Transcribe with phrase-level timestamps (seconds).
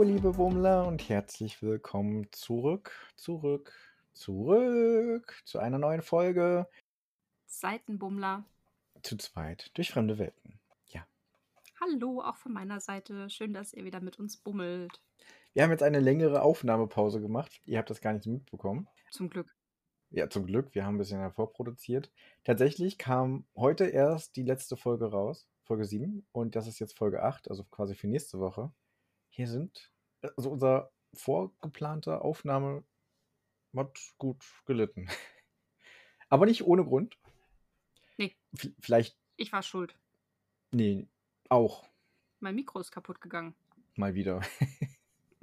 [0.00, 3.70] Hallo, liebe Bummler und herzlich willkommen zurück, zurück,
[4.14, 6.66] zurück zu einer neuen Folge
[7.44, 8.46] Seitenbummler.
[9.02, 10.58] zu zweit durch fremde Welten.
[10.86, 11.06] Ja,
[11.82, 13.28] Hallo, auch von meiner Seite.
[13.28, 15.02] Schön, dass ihr wieder mit uns bummelt.
[15.52, 17.60] wir haben jetzt eine längere Aufnahmepause gemacht.
[17.66, 18.88] Ihr habt das gar nicht mitbekommen.
[19.10, 19.54] Zum Glück.
[20.08, 22.10] Ja, zum Glück, wir haben ein bisschen hervorproduziert.
[22.44, 27.22] Tatsächlich kam heute erst die letzte Folge raus, Folge 7, und das ist jetzt Folge
[27.22, 28.72] 8, also quasi für nächste Woche.
[29.30, 29.90] Hier sind,
[30.36, 32.84] also unser vorgeplanter Aufnahme
[33.76, 35.08] hat gut gelitten.
[36.28, 37.16] Aber nicht ohne Grund.
[38.16, 38.36] Nee.
[38.54, 39.96] V vielleicht, Ich war schuld.
[40.72, 41.08] nee,
[41.48, 41.88] auch
[42.40, 43.54] Mein Mikro ist kaputt gegangen.
[43.96, 44.40] mal wieder.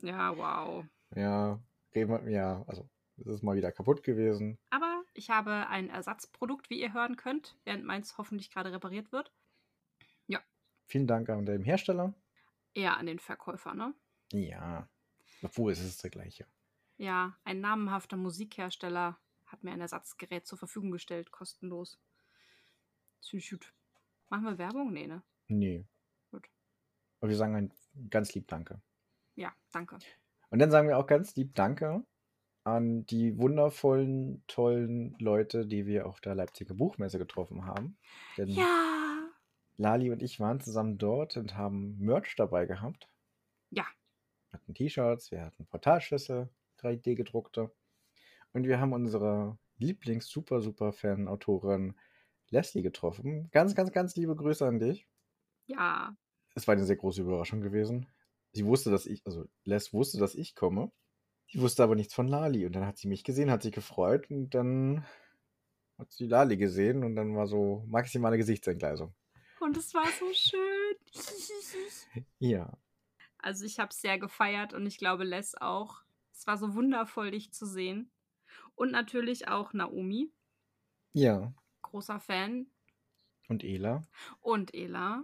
[0.04, 0.86] Ja, wow.
[1.16, 1.60] ja,
[1.96, 4.60] reden wir, ja, also es ist mal wieder kaputt gewesen.
[4.70, 9.34] Aber ich habe ein Ersatzprodukt, wie ihr hören könnt, während meins hoffentlich gerade repariert wird.
[10.90, 12.14] Vielen Dank an den Hersteller.
[12.78, 13.96] Eher an den Verkäufer, ne?
[14.32, 14.88] Ja,
[15.42, 16.46] obwohl es ist der gleiche.
[16.98, 22.00] Ja, ein namenhafter Musikhersteller hat mir ein Ersatzgerät zur Verfügung gestellt, kostenlos.
[23.20, 23.74] Das finde ich gut.
[24.30, 24.94] Machen wir Werbung?
[24.94, 25.24] Nee, ne?
[25.48, 25.88] Nee.
[26.30, 26.48] Gut.
[27.20, 27.74] Aber wir sagen ein
[28.12, 28.80] ganz lieb Danke.
[29.34, 29.98] Ja, danke.
[30.52, 32.06] Und dann sagen wir auch ganz lieb Danke
[32.64, 37.98] an die wundervollen, tollen Leute, die wir auf der Leipziger Buchmesse getroffen haben.
[38.38, 38.97] Denn Ja!
[39.78, 43.08] Lali und ich waren zusammen dort und haben Merch dabei gehabt.
[43.70, 43.86] Ja.
[44.50, 46.50] Wir hatten T-Shirts, wir hatten Portalschlüssel,
[46.82, 47.72] 3D gedruckte.
[48.54, 51.96] Und wir haben unsere Lieblings-Super-Super-Fan-Autorin
[52.50, 53.50] Leslie getroffen.
[53.52, 55.08] Ganz, ganz, ganz liebe Grüße an dich.
[55.68, 56.16] Ja.
[56.56, 58.08] es war eine sehr große Überraschung gewesen.
[58.54, 60.92] Sie wusste, dass ich, also Les wusste, dass ich komme.
[61.52, 62.66] Sie wusste aber nichts von Lali.
[62.66, 65.06] Und dann hat sie mich gesehen, hat sich gefreut und dann
[65.98, 69.14] hat sie Lali gesehen und dann war so maximale Gesichtsentgleisung.
[69.68, 70.96] Und es war so schön.
[72.40, 72.72] Ja.
[73.38, 76.04] Also ich habe es sehr gefeiert und ich glaube Les auch.
[76.32, 78.10] Es war so wundervoll, dich zu sehen.
[78.76, 80.32] Und natürlich auch Naomi,
[81.12, 81.54] Ja.
[81.82, 82.68] großer Fan.
[83.50, 84.04] Und Ela.
[84.40, 85.24] Und Ela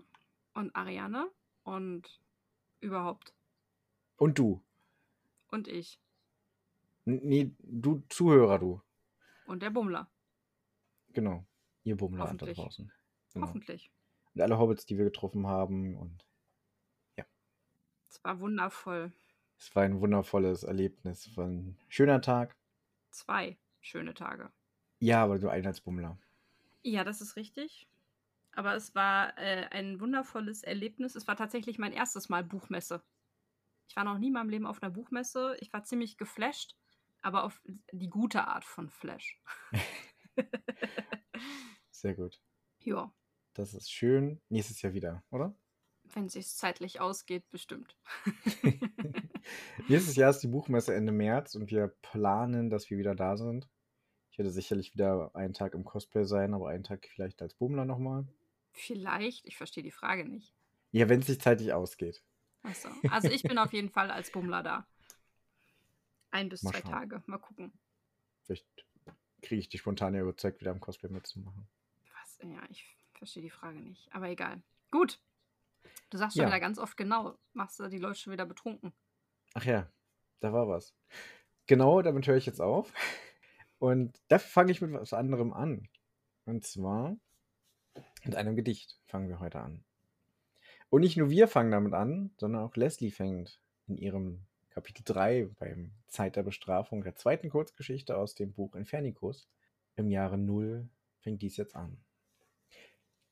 [0.54, 1.32] und Ariane
[1.64, 2.20] und
[2.82, 3.34] überhaupt.
[4.18, 4.62] Und du.
[5.52, 6.02] Und ich.
[7.06, 8.82] N- Nee, du Zuhörer, du.
[9.46, 10.12] Und der Bummler.
[11.14, 11.46] Genau.
[11.86, 12.92] Ihr Bummler da draußen.
[13.34, 13.48] Genau.
[13.48, 13.90] Hoffentlich.
[14.36, 15.96] Und alle Hobbits, die wir getroffen haben.
[15.98, 16.26] Und
[18.10, 19.12] Es war wundervoll.
[19.58, 21.26] es war ein wundervolles Erlebnis.
[21.26, 22.56] Es war ein schöner Tag.
[23.10, 24.52] Zwei schöne Tage.
[25.00, 26.18] Ja, aber nur ein als Bummler.
[26.84, 27.88] Ja, das ist richtig.
[28.52, 31.16] Aber es war äh, ein wundervolles Erlebnis.
[31.16, 33.02] Es war tatsächlich mein erstes Mal Buchmesse.
[33.88, 35.58] Ich war noch nie in meinem Leben auf einer Buchmesse.
[35.60, 36.76] Ich war ziemlich geflasht,
[37.22, 37.62] aber auf
[37.92, 39.42] die gute Art von Flash.
[41.92, 42.40] Sehr gut.
[42.80, 43.12] ja,
[43.54, 44.42] Das ist schön.
[44.50, 45.56] Nächstes Jahr wieder, oder?
[46.16, 47.96] wenn es sich zeitlich ausgeht, bestimmt.
[49.88, 53.68] Nächstes Jahr ist die Buchmesse Ende März und wir planen, dass wir wieder da sind.
[54.32, 57.86] Ich werde sicherlich wieder einen Tag im Cosplay sein, aber einen Tag vielleicht als Bummler
[57.86, 58.28] nochmal.
[58.72, 60.54] Vielleicht, ich verstehe die Frage nicht.
[60.92, 62.24] Ja, wenn es sich zeitlich ausgeht.
[62.64, 62.90] Achso.
[63.10, 64.88] Also ich bin auf jeden Fall als Bummler da.
[66.32, 66.92] Ein bis Mal zwei schauen.
[66.92, 67.24] Tage.
[67.28, 67.74] Mal gucken.
[68.44, 68.66] Vielleicht
[69.42, 71.68] kriege ich die spontane überzeugt, wieder im Cosplay mitzumachen.
[72.14, 72.40] Was?
[72.42, 72.86] Ja, ich
[73.24, 74.14] verstehe die Frage nicht.
[74.14, 74.62] Aber egal.
[74.92, 75.20] Gut.
[76.10, 76.50] Du sagst schon Ja.
[76.50, 77.38] wieder ganz oft genau.
[77.54, 78.94] Machst du die Leute schon wieder betrunken.
[79.54, 79.90] Ach ja,
[80.42, 80.94] da war was.
[81.68, 82.92] Genau, damit höre ich jetzt auf.
[83.80, 85.88] Und dafür fange ich mit was anderem an.
[86.46, 87.16] Und zwar
[88.26, 89.84] mit einem Gedicht fangen wir heute an.
[90.90, 95.50] Und nicht nur wir fangen damit an, sondern auch Leslie fängt in ihrem Kapitel 3
[95.60, 99.48] beim Zeit der Bestrafung der zweiten Kurzgeschichte aus dem Buch Infernicus
[99.96, 101.98] im Jahre 0 fängt dies jetzt an.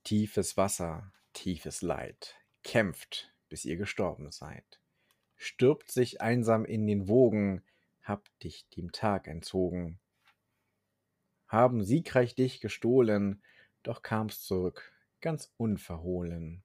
[0.04, 4.82] Tiefes Wasser, tiefes Leid, kämpft, bis ihr gestorben seid
[5.42, 7.64] stirbt sich einsam in den Wogen,
[8.04, 10.00] hab dich dem Tag entzogen.
[11.48, 13.42] Haben siegreich dich gestohlen,
[13.82, 16.64] doch kamst zurück, ganz unverhohlen.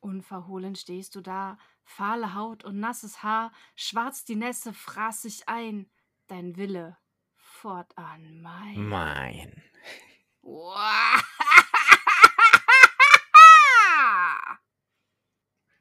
[0.00, 5.90] Unverhohlen stehst du da, fahle Haut und nasses Haar, schwarz die Nässe fraß sich ein,
[6.26, 6.98] dein Wille
[7.36, 8.76] fortan mein.
[8.76, 9.62] Mein.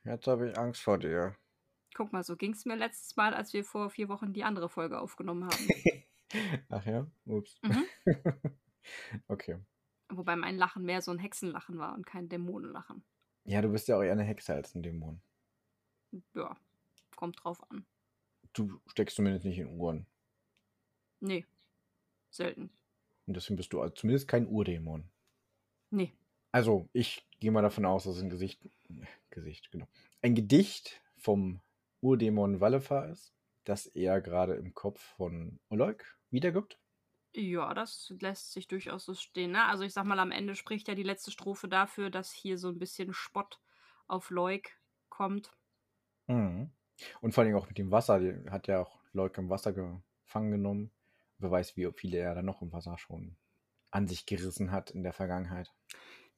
[0.09, 1.35] Jetzt habe ich Angst vor dir.
[1.93, 4.67] Guck mal, so ging es mir letztes Mal, als wir vor vier Wochen die andere
[4.67, 5.67] Folge aufgenommen haben.
[6.69, 7.05] Ach ja?
[7.25, 7.59] Ups.
[7.61, 7.85] Mhm.
[9.27, 9.59] okay.
[10.09, 13.03] Wobei mein Lachen mehr so ein Hexenlachen war und kein Dämonenlachen.
[13.43, 15.21] Ja, du bist ja auch eher eine Hexe als ein Dämon.
[16.33, 16.57] Ja,
[17.15, 17.85] kommt drauf an.
[18.53, 20.07] Du steckst zumindest nicht in Uhren.
[21.19, 21.45] Nee,
[22.31, 22.71] selten.
[23.29, 25.07] Und deswegen bist du zumindest kein Urdämon.
[25.91, 26.11] Nee.
[26.51, 28.59] Also, ich gehe mal davon aus, dass ein Gesicht,
[29.29, 29.87] Gesicht, genau,
[30.23, 31.61] ein Gedicht vom
[32.01, 33.31] Urdämon Wallefar ist,
[33.65, 36.79] das er gerade im Kopf von Oloik wiedergibt.
[37.35, 39.51] Ja, das lässt sich durchaus so stehen.
[39.51, 39.63] Ne?
[39.63, 42.69] Also ich sag mal, am Ende spricht ja die letzte Strophe dafür, dass hier so
[42.69, 43.59] ein bisschen Spott
[44.07, 44.71] auf Leuk
[45.09, 45.55] kommt.
[46.25, 46.71] Mhm.
[47.21, 48.19] Und vor allem auch mit dem Wasser.
[48.19, 50.91] Die hat ja auch Leuk im Wasser gefangen genommen.
[51.39, 53.35] Wer weiß, wie viele er dann noch im Wasser schon
[53.91, 55.73] an sich gerissen hat in der Vergangenheit.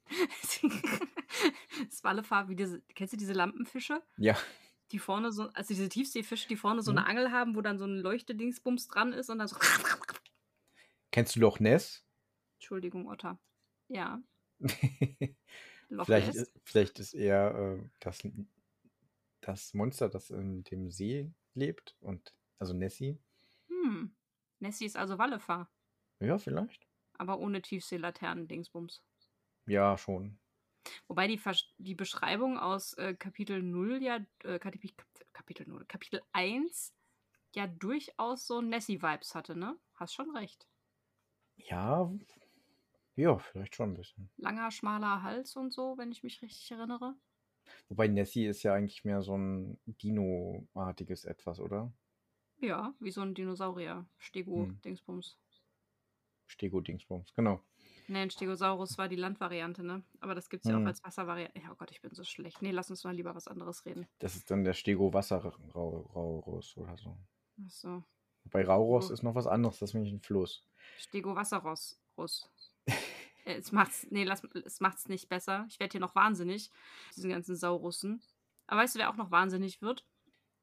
[1.89, 4.01] das Wallefar, wie diese, kennst du diese Lampenfische?
[4.17, 4.37] Ja.
[4.91, 6.97] Die vorne so, also diese Tiefseefische, die vorne so Mhm.
[6.97, 9.55] eine Angel haben, wo dann so ein Leuchtedingsbums dran ist und dann so.
[11.11, 12.03] Kennst du Loch Ness?
[12.57, 13.39] Entschuldigung, Otter.
[13.87, 14.21] Ja,
[15.89, 16.35] Loch vielleicht, Ness.
[16.35, 18.19] ist, vielleicht ist er äh, das,
[19.41, 21.95] das Monster, das in dem See lebt.
[21.99, 23.17] Und also Nessie.
[23.69, 24.11] Hm.
[24.61, 25.69] Nessie ist also Wallefar,
[26.21, 26.87] Ja, vielleicht.
[27.17, 29.01] aber ohne Tiefseelaternen-Dingsbums.
[29.65, 30.39] Ja, schon.
[31.07, 34.91] Wobei die, Versch- die Beschreibung aus äh, Kapitel 0 ja, äh, Kapitel,
[35.33, 36.95] Kapitel 0, Kapitel 1
[37.53, 39.79] ja durchaus so Nessie-Vibes hatte, ne?
[39.93, 40.67] Hast schon recht.
[41.55, 42.11] Ja,
[43.15, 44.31] ja, vielleicht schon ein bisschen.
[44.35, 47.15] Langer, schmaler Hals und so, wenn ich mich richtig erinnere.
[47.89, 51.93] Wobei Nessie ist ja eigentlich mehr so ein Dino-artiges Etwas, oder?
[52.61, 53.95] Ja, wie so ein Dinosaurier.
[53.95, 54.05] Hm.
[54.19, 55.37] Stego-Dingsbums.
[56.47, 57.61] Stego-Dingsbums, genau.
[58.07, 60.03] Ne, ein Stegosaurus war die Landvariante, ne?
[60.19, 60.87] Aber das gibt's ja auch Hm.
[60.87, 61.59] als Wasservariante.
[61.59, 62.61] Ja, oh Gott, ich bin so schlecht.
[62.61, 64.07] Nee, lass uns mal lieber was anderes reden.
[64.19, 67.17] Das ist dann der Stego-Wasser-Raurus oder so.
[67.65, 68.03] Achso.
[68.45, 69.13] Bei Rauros Oh.
[69.13, 70.67] ist noch was anderes, das ist nämlich ein Fluss.
[70.97, 71.99] Stego-Wasserross.
[73.45, 75.65] Es macht's, nee, lass, es macht's nicht besser.
[75.69, 76.69] Ich werde hier noch wahnsinnig.
[77.15, 78.21] Diesen ganzen Saurussen.
[78.67, 80.05] Aber weißt du, wer auch noch wahnsinnig wird?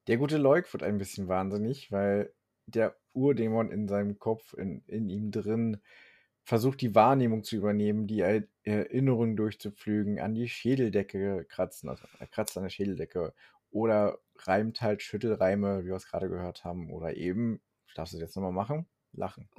[0.08, 2.32] Der gute Leuk wird ein bisschen wahnsinnig, weil
[2.64, 5.82] der Urdämon in seinem Kopf, in, in ihm drin,
[6.44, 12.26] versucht die Wahrnehmung zu übernehmen, die Er- Erinnerungen durchzupflügen, an die Schädeldecke kratzen, also er
[12.26, 13.34] kratzt an der Schädeldecke
[13.70, 17.60] oder reimt halt Schüttelreime, wie wir es gerade gehört haben, oder eben,
[17.94, 18.86] darfst du das jetzt nochmal machen?
[19.12, 19.50] Lachen.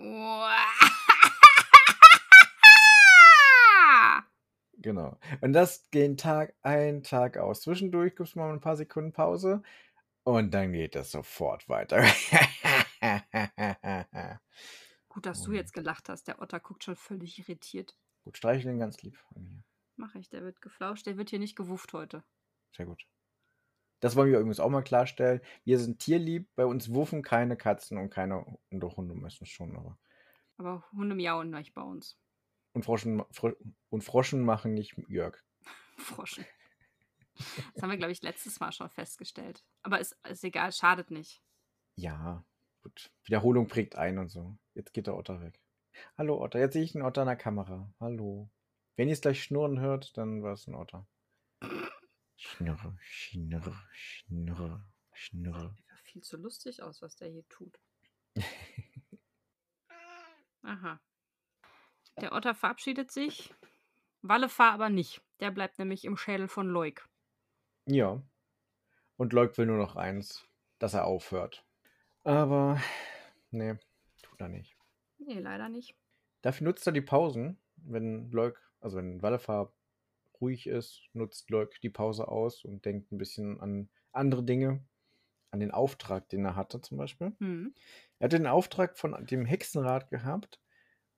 [4.82, 5.20] Genau.
[5.42, 7.62] Und das den Tag ein, Tag aus.
[7.62, 9.62] Zwischendurch gibt es mal ein paar Sekunden Pause
[10.24, 12.04] und dann geht es sofort weiter.
[15.10, 16.28] Gut, dass du jetzt gelacht hast.
[16.28, 17.98] Der Otter guckt schon völlig irritiert.
[18.24, 19.64] Gut, streicheln ganz lieb von mir.
[19.96, 21.06] Mach ich, der wird geflauscht.
[21.08, 22.24] Der wird hier nicht gewufft heute.
[22.76, 23.06] Sehr gut.
[24.00, 25.42] Das wollen wir übrigens auch mal klarstellen.
[25.66, 29.76] Wir sind tierlieb, bei uns wuffen keine Katzen und keine und doch Hunde meistens schon,
[29.76, 30.00] aber.
[30.58, 32.18] Aber Hunde miauen nicht bei uns.
[32.74, 33.52] Und Froschen, Fro
[33.90, 35.38] und Froschen machen nicht Jörg.
[35.98, 36.46] Froschen.
[37.74, 39.64] Das haben wir, glaube ich, letztes Mal schon festgestellt.
[39.82, 41.42] Aber ist, ist egal, schadet nicht.
[41.96, 42.46] Ja,
[42.82, 43.12] gut.
[43.24, 44.58] Wiederholung prägt ein und so.
[44.74, 45.62] Jetzt geht der Otter weg.
[46.18, 47.94] Hallo Otter, jetzt sehe ich einen Otter in der Kamera.
[48.00, 48.50] Hallo.
[48.96, 51.08] Wenn ihr es gleich schnurren hört, dann war es ein Otter.
[52.38, 55.76] Schnurre, schnurre, schnurre, schnurre.
[55.76, 57.78] Sieht viel zu lustig aus, was der hier tut.
[60.62, 61.02] Aha.
[62.22, 63.54] Der Otter verabschiedet sich.
[64.22, 65.22] Wallefar aber nicht.
[65.40, 67.09] Der bleibt nämlich im Schädel von Leuk.
[67.90, 68.22] Ja.
[69.18, 70.48] Und Leuk will nur noch eins,
[70.78, 71.66] dass er aufhört.
[72.24, 72.80] Aber,
[73.52, 73.76] nee,
[74.22, 74.78] tut er nicht.
[75.18, 75.96] Nee, leider nicht.
[76.42, 79.74] Dafür nutzt er die Pausen, wenn Leuk, also wenn Wallefar
[80.40, 84.86] ruhig ist, nutzt Leuk die Pause aus und denkt ein bisschen an andere Dinge,
[85.52, 87.36] an den Auftrag, den er hatte zum Beispiel.
[87.40, 87.74] Hm.
[88.20, 90.62] Er hatte den Auftrag von dem Hexenrat gehabt,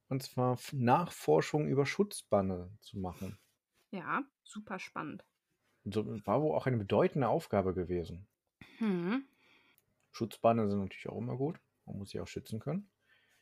[0.08, 3.38] und zwar Nachforschung über Schutzbanne zu machen.
[3.92, 5.26] Ja, super spannend.
[5.84, 8.28] War wohl auch eine bedeutende Aufgabe gewesen.
[8.78, 9.26] Hm.
[10.12, 11.60] Schutzbanne sind natürlich auch immer gut.
[11.86, 12.90] Man muss sie auch schützen können.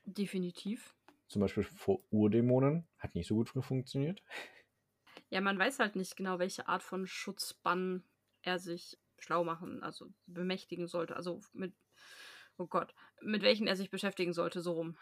[0.05, 0.95] Definitiv.
[1.27, 2.87] Zum Beispiel vor Urdämonen.
[2.97, 4.23] Hat nicht so gut funktioniert.
[5.29, 8.03] Ja, man weiß halt nicht genau, welche Art von Schutzbann
[8.41, 11.15] er sich schlau machen, also bemächtigen sollte.
[11.15, 11.73] Also mit,
[12.57, 14.97] oh Gott, mit welchen er sich beschäftigen sollte, so rum.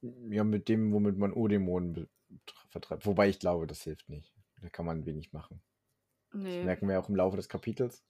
[0.00, 2.08] Ja, mit dem, womit man Urdämonen
[2.70, 3.06] vertreibt.
[3.06, 4.34] Wobei ich glaube, das hilft nicht.
[4.60, 5.62] Da kann man wenig machen.
[6.32, 8.04] Das Nee, merken wir auch im Laufe des Kapitels.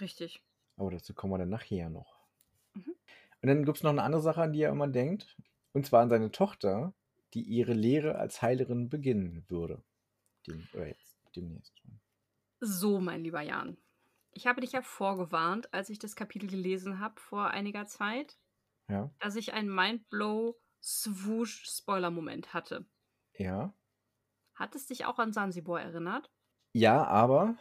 [0.00, 0.42] richtig.
[0.76, 2.18] Aber dazu kommen wir dann nachher noch.
[2.74, 2.94] Mhm.
[3.42, 5.36] Und dann gibt es noch eine andere Sache, an die er immer denkt.
[5.72, 6.94] Und zwar an seine Tochter,
[7.34, 9.82] die ihre Lehre als Heilerin beginnen würde.
[10.46, 11.72] Dem, oder jetzt, demnächst.
[12.60, 13.76] So, mein lieber Jan.
[14.32, 18.38] Ich habe dich ja vorgewarnt, als ich das Kapitel gelesen habe vor einiger Zeit,
[18.88, 19.10] Ja.
[19.18, 22.86] dass ich einen Mindblow Swoosh Spoiler-Moment hatte.
[23.34, 23.74] Ja.
[24.54, 26.30] Hat es dich auch an Sansibar erinnert?
[26.72, 27.56] Ja, aber.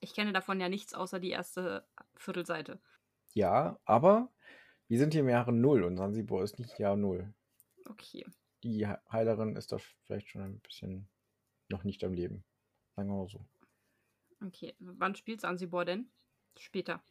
[0.00, 2.80] Ich kenne davon ja nichts außer die erste Viertelseite.
[3.34, 4.30] Ja, aber
[4.86, 7.32] wir sind hier im Jahre Null und Sansibor ist nicht Jahr Null.
[7.86, 8.24] Okay.
[8.62, 11.08] Die Heilerin ist da vielleicht schon ein bisschen
[11.68, 12.44] noch nicht am Leben.
[12.96, 13.44] Sagen wir mal so.
[14.44, 16.08] Okay, wann spielt Sansibor denn?
[16.58, 17.02] Später.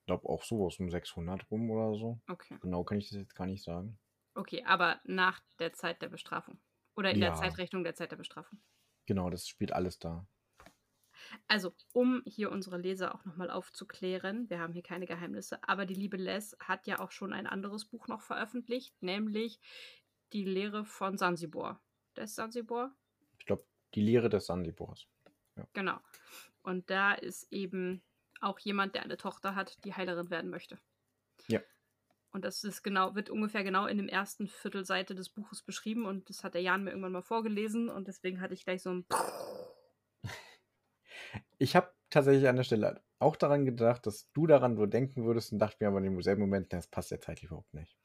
[0.00, 2.18] Ich glaube auch sowas um 600 rum oder so.
[2.28, 2.56] Okay.
[2.60, 3.98] Genau kann ich das jetzt gar nicht sagen.
[4.34, 6.58] Okay, aber nach der Zeit der Bestrafung.
[6.96, 7.34] Oder in der Ja.
[7.34, 8.60] Zeitrechnung der Zeit der Bestrafung.
[9.06, 10.28] Genau, das spielt alles da.
[11.48, 15.94] Also, um hier unsere Leser auch nochmal aufzuklären, wir haben hier keine Geheimnisse, aber die
[15.94, 19.60] liebe Les hat ja auch schon ein anderes Buch noch veröffentlicht, nämlich
[20.32, 21.82] Die Lehre von Sansibar.
[22.16, 22.96] Des Sansibar?
[23.38, 25.06] Ich glaube, die Lehre des Sandibors.
[25.72, 26.00] Genau.
[26.62, 28.02] Und da ist eben
[28.40, 30.78] auch jemand, der eine Tochter hat, die Heilerin werden möchte.
[31.48, 31.60] Ja.
[32.36, 36.28] Und das ist genau, wird ungefähr genau in dem ersten Viertelseite des Buches beschrieben und
[36.28, 39.06] das hat der Jan mir irgendwann mal vorgelesen und deswegen hatte ich gleich so ein
[41.56, 45.50] Ich habe tatsächlich an der Stelle auch daran gedacht, dass du daran wohl denken würdest
[45.50, 47.96] und dachte mir aber in dem selben Moment, das passt ja zeitlich überhaupt nicht.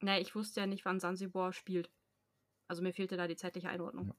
[0.00, 1.92] Naja, ich wusste ja nicht, wann Sansibar spielt.
[2.66, 4.12] Also mir fehlte da die zeitliche Einordnung.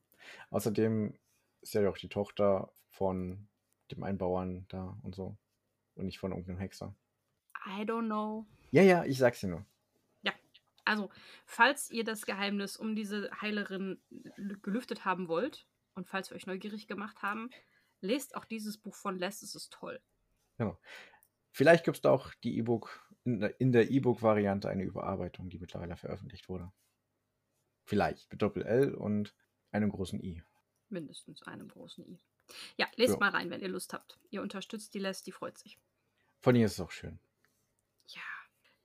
[0.50, 1.20] Außerdem
[1.60, 3.50] ist ja auch die Tochter von
[3.92, 5.38] dem Einbauern da und so.
[5.96, 6.96] Und nicht von irgendeinem Hexer.
[7.66, 8.46] I don't know.
[8.72, 9.66] Ja, ja, ich sag's dir nur.
[10.84, 11.12] Also,
[11.46, 14.02] falls ihr das Geheimnis um diese Heilerin
[14.64, 17.52] gelüftet haben wollt und falls wir euch neugierig gemacht haben,
[18.02, 20.02] lest auch dieses Buch von Les, es ist toll.
[21.52, 26.50] Vielleicht gibt es da auch die E-Book, in der- E-Book-Variante eine Überarbeitung, die mittlerweile veröffentlicht
[26.50, 26.72] wurde.
[27.84, 29.36] Vielleicht mit Doppel-L und
[29.72, 30.42] einem großen I.
[30.90, 32.20] Mindestens einem großen I.
[32.78, 33.20] Ja, lest Ja.
[33.20, 34.20] mal rein, wenn ihr Lust habt.
[34.32, 35.80] Ihr unterstützt die Les, die freut sich.
[36.42, 37.20] Von ihr ist es auch schön.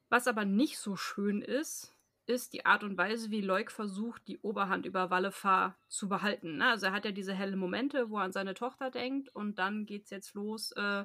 [0.09, 1.97] Was aber nicht so schön ist,
[2.27, 6.57] ist die Art und Weise, wie Leuk versucht, die Oberhand über Wallefar zu behalten.
[6.59, 6.71] Ne?
[6.71, 9.87] Also er hat ja diese helle Momente, wo er an seine Tochter denkt und dann
[9.87, 11.05] geht's jetzt los, äh,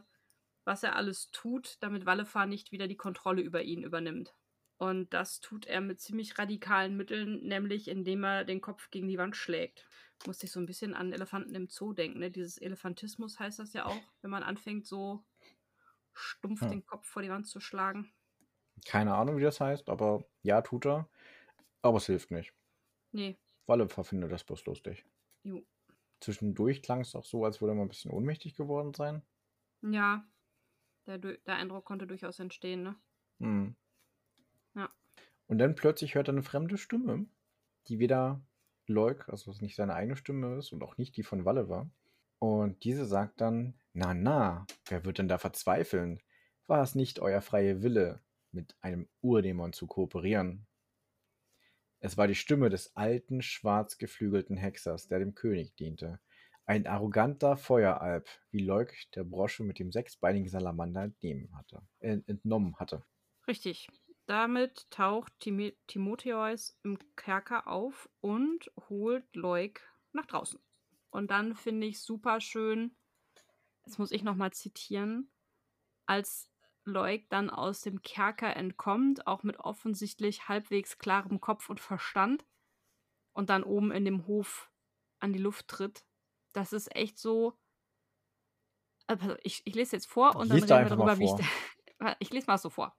[0.66, 4.36] was er alles tut, damit Wallefar nicht wieder die Kontrolle über ihn übernimmt.
[4.78, 9.18] Und das tut er mit ziemlich radikalen Mitteln, nämlich indem er den Kopf gegen die
[9.20, 9.86] Wand schlägt.
[10.26, 12.20] Musste ich so ein bisschen an Elefanten im Zoo denken.
[12.20, 12.32] Ne?
[12.32, 15.24] Dieses Elefantismus heißt das ja auch, wenn man anfängt, so
[16.14, 16.70] stumpf Ja.
[16.70, 18.12] den Kopf vor die Wand zu schlagen.
[18.86, 21.08] Keine Ahnung, wie das heißt, aber ja, tut er.
[21.82, 22.54] Aber es hilft nicht.
[23.12, 25.06] Nee, Walle findet das bloß lustig.
[25.44, 25.64] jo.
[26.20, 29.24] Zwischendurch klang es auch so, als würde er mal ein bisschen ohnmächtig geworden sein.
[29.82, 30.24] Ja,
[31.08, 32.96] der, der Eindruck konnte durchaus entstehen, ne?
[33.40, 33.76] Hm.
[34.76, 34.90] Ja.
[35.48, 37.26] Und dann plötzlich hört er eine fremde Stimme,
[37.88, 38.42] die weder
[38.88, 41.90] Leuk, also was nicht seine eigene Stimme ist und auch nicht die von Walle war.
[42.40, 46.22] Und diese sagt dann, na na, wer wird denn da verzweifeln?
[46.68, 48.22] War es nicht euer freie Wille,
[48.52, 50.68] mit einem Urdämon zu kooperieren?
[52.00, 56.20] Es war die Stimme des alten, schwarz geflügelten Hexers, der dem König diente.
[56.66, 62.78] Ein arroganter Feueralb, wie Leuk der Brosche mit dem sechsbeinigen Salamander entnehmen hatte, äh, entnommen
[62.78, 63.04] hatte.
[63.48, 63.88] Richtig.
[64.26, 69.82] Damit taucht Tim Timotheus im Kerker auf und holt Leuk
[70.14, 70.60] nach draußen.
[71.10, 72.96] Und dann finde ich super schön,
[73.86, 75.30] jetzt muss ich nochmal zitieren,
[76.06, 76.51] als
[76.84, 82.46] Leuk dann aus dem Kerker entkommt, auch mit offensichtlich halbwegs klarem Kopf und Verstand
[83.34, 84.72] und dann oben in dem Hof
[85.20, 86.06] an die Luft tritt.
[86.54, 87.58] Das ist echt so.
[89.08, 91.32] Also ich, ich lese jetzt vor und dann Lies da reden wir darüber, wie ich.
[92.18, 92.98] Ich lese mal so vor.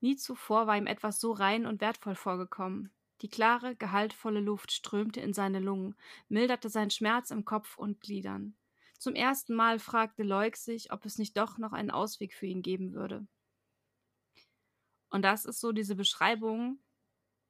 [0.00, 2.94] Nie zuvor war ihm etwas so rein und wertvoll vorgekommen.
[3.20, 5.94] Die klare, gehaltvolle Luft strömte in seine Lungen,
[6.28, 8.56] milderte seinen Schmerz im Kopf und Gliedern.
[9.00, 12.62] Zum ersten Mal fragte Leuk sich, ob es nicht doch noch einen Ausweg für ihn
[12.62, 13.28] geben würde.
[15.12, 16.80] Und das ist so diese Beschreibung.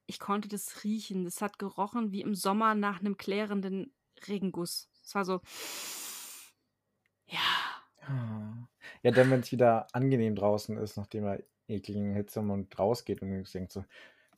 [0.06, 1.24] Ich konnte das riechen.
[1.24, 3.94] Das hat gerochen wie im Sommer nach einem klärenden
[4.28, 4.90] Regenguss.
[5.04, 5.40] Es war so.
[7.26, 7.88] Ja.
[9.02, 13.72] Ja, dann, wenn es wieder angenehm draußen ist, nachdem er ekligen Hitzemond rausgeht und denkt
[13.72, 13.84] so,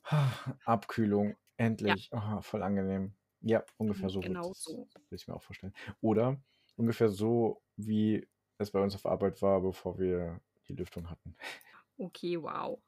[0.03, 0.31] "Ah,
[0.65, 3.15] Abkühlung, endlich, ah, voll angenehm.
[3.41, 4.87] Ja, ungefähr so Genau wird so.
[5.09, 5.73] will ich mir auch vorstellen.
[6.01, 6.41] Oder
[6.81, 11.35] ungefähr so, wie es bei uns auf Arbeit war, bevor wir die Lüftung hatten.
[11.97, 12.81] Okay, wow.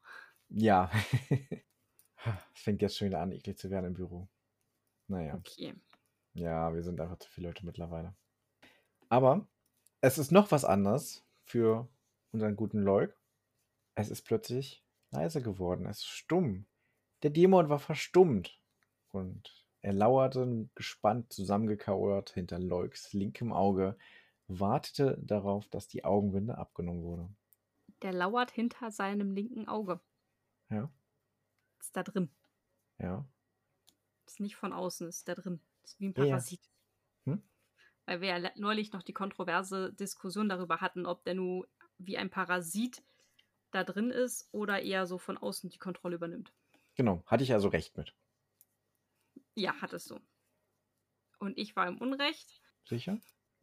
[0.50, 0.92] Ja.
[1.30, 1.42] Es
[2.54, 4.28] fängt jetzt schon wieder an, eklig zu werden im Büro.
[5.08, 5.36] Naja.
[5.36, 5.76] Okay.
[6.34, 8.16] Ja, wir sind einfach zu viele Leute mittlerweile.
[9.10, 9.48] Aber
[10.02, 11.88] es ist noch was anderes für
[12.32, 13.16] unseren guten Leuk.
[13.94, 15.86] Es ist plötzlich leise geworden.
[15.86, 16.66] Es ist stumm.
[17.22, 18.60] Der Dämon war verstummt.
[19.12, 23.98] Und er lauerte gespannt zusammengekauert hinter Leuks linkem Auge,
[24.48, 27.30] wartete darauf, dass die Augenbinde abgenommen wurde.
[28.04, 30.00] Der lauert hinter seinem linken Auge.
[30.70, 30.92] Ja,
[31.80, 32.32] Ist da drin.
[33.00, 33.26] ja.
[34.28, 35.62] Ist nicht von außen, ist da drin.
[35.82, 36.38] Ist wie ein Ja, ja.
[36.38, 36.70] Parasit.
[37.26, 37.44] Hm?
[38.06, 41.66] Weil wir ja neulich noch die kontroverse Diskussion darüber hatten, ob der nun
[41.98, 43.04] wie ein Parasit
[43.72, 46.54] da drin ist oder eher so von außen die Kontrolle übernimmt.
[46.96, 48.16] Genau, hatte ich also recht mit.
[49.56, 50.20] Ja, hattest du.
[51.40, 52.62] Und ich war im Unrecht.
[52.86, 53.20] Sicher?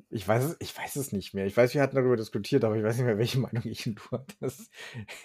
[0.09, 1.47] Ich weiß, es, ich weiß es nicht mehr.
[1.47, 3.97] Ich weiß, wir hatten darüber diskutiert, aber ich weiß nicht mehr, welche Meinung ich und
[3.97, 4.73] du hattest.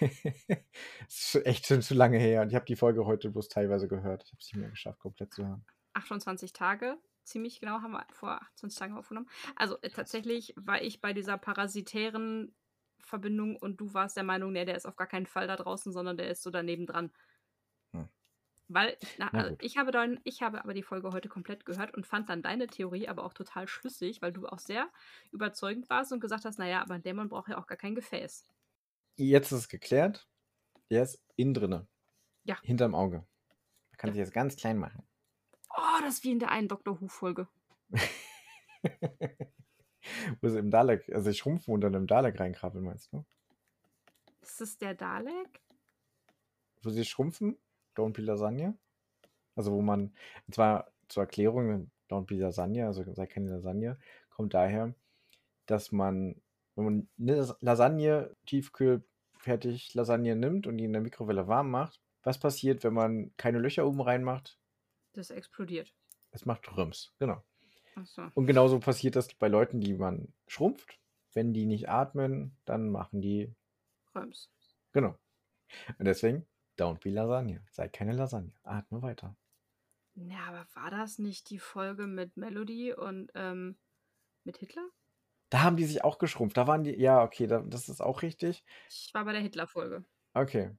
[0.00, 2.42] das ist echt schon zu lange her.
[2.42, 4.24] Und ich habe die Folge heute bloß teilweise gehört.
[4.24, 5.64] Ich habe es nicht mehr geschafft, komplett zu hören.
[5.94, 9.28] 28 Tage, ziemlich genau haben wir vor 28 Tagen aufgenommen.
[9.56, 12.54] Also äh, tatsächlich war ich bei dieser parasitären
[13.00, 15.92] Verbindung und du warst der Meinung, nee, der ist auf gar keinen Fall da draußen,
[15.92, 17.12] sondern der ist so daneben dran.
[18.68, 21.94] Weil, na, na also ich, habe dann, ich habe aber die Folge heute komplett gehört
[21.94, 24.88] und fand dann deine Theorie aber auch total schlüssig, weil du auch sehr
[25.30, 28.44] überzeugend warst und gesagt hast, naja, aber ein Dämon braucht ja auch gar kein Gefäß.
[29.16, 30.28] Jetzt ist es geklärt.
[30.90, 31.86] Der ist innen drinne.
[32.44, 32.60] Ja.
[32.62, 33.24] Hinterm Auge.
[33.90, 34.14] Man kann ja.
[34.14, 35.06] sich jetzt ganz klein machen.
[35.76, 37.00] Oh, das ist wie in der einen Dr.
[37.00, 37.48] Who-Folge.
[40.40, 43.24] Wo sie im Dalek, also ich schrumpfen und dann im Dalek reinkrabbeln, meinst du?
[44.40, 45.60] Ist das der Dalek?
[46.82, 47.58] Wo sie schrumpfen?
[47.96, 48.76] Don't Be Lasagne.
[49.54, 50.14] Also wo man,
[50.46, 53.98] und zwar zur Erklärung, Don't Be Lasagne, also sei keine Lasagne,
[54.30, 54.94] kommt daher,
[55.66, 56.40] dass man,
[56.74, 59.02] wenn man eine Lasagne, Tiefkühl,
[59.38, 63.58] fertig Lasagne nimmt und die in der Mikrowelle warm macht, was passiert, wenn man keine
[63.58, 64.58] Löcher oben reinmacht?
[65.12, 65.94] Das explodiert.
[66.32, 67.42] Es macht Rüms, genau.
[68.04, 68.22] So.
[68.34, 70.98] Und genauso passiert das bei Leuten, die man schrumpft.
[71.32, 73.54] Wenn die nicht atmen, dann machen die
[74.14, 74.50] Röms.
[74.92, 75.16] Genau.
[75.98, 76.46] Und deswegen,
[76.78, 77.62] don't be Lasagne.
[77.70, 78.52] Sei keine Lasagne.
[78.62, 79.36] Atme weiter.
[80.14, 83.76] Ja, aber war das nicht die Folge mit Melody und ähm,
[84.44, 84.88] mit Hitler?
[85.50, 86.56] Da haben die sich auch geschrumpft.
[86.56, 88.64] Da waren die, ja, okay, da, das ist auch richtig.
[88.88, 90.04] Ich war bei der Hitler-Folge.
[90.34, 90.70] Okay.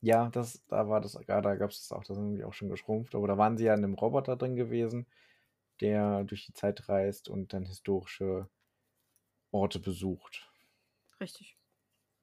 [0.00, 2.52] Ja, das, da war das, ja, da gab es das auch, da sind die auch
[2.52, 3.14] schon geschrumpft.
[3.14, 5.06] Aber da waren sie ja in einem Roboter drin gewesen
[5.80, 8.48] der durch die Zeit reist und dann historische
[9.50, 10.50] Orte besucht.
[11.20, 11.56] Richtig.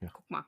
[0.02, 0.10] Ja.
[0.14, 0.46] Guck mal.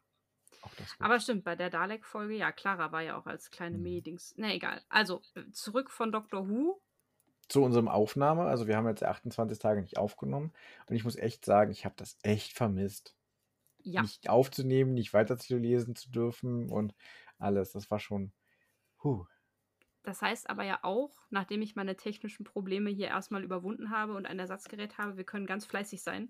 [1.00, 3.83] Aber stimmt, bei der Dalek-Folge, ja, Clara war ja auch als kleine mhm.
[3.83, 4.35] Medings.
[4.37, 4.81] Ne, egal.
[4.89, 6.81] Also, äh, zurück von Doctor Who.
[7.48, 8.44] Zu unserem Aufnahme.
[8.44, 10.51] Also, wir haben jetzt 28 Tage nicht aufgenommen.
[10.87, 13.16] Und ich muss echt sagen, ich habe das echt vermisst.
[13.83, 14.01] Ja.
[14.01, 16.96] Nicht aufzunehmen, nicht weiterzulesen zu dürfen und
[17.37, 17.72] alles.
[17.72, 18.33] Das war schon.
[19.03, 19.25] Huh.
[20.05, 24.27] Das heißt aber ja auch, nachdem ich meine technischen Probleme hier erstmal überwunden habe und
[24.27, 26.29] ein Ersatzgerät habe, wir können ganz fleißig sein.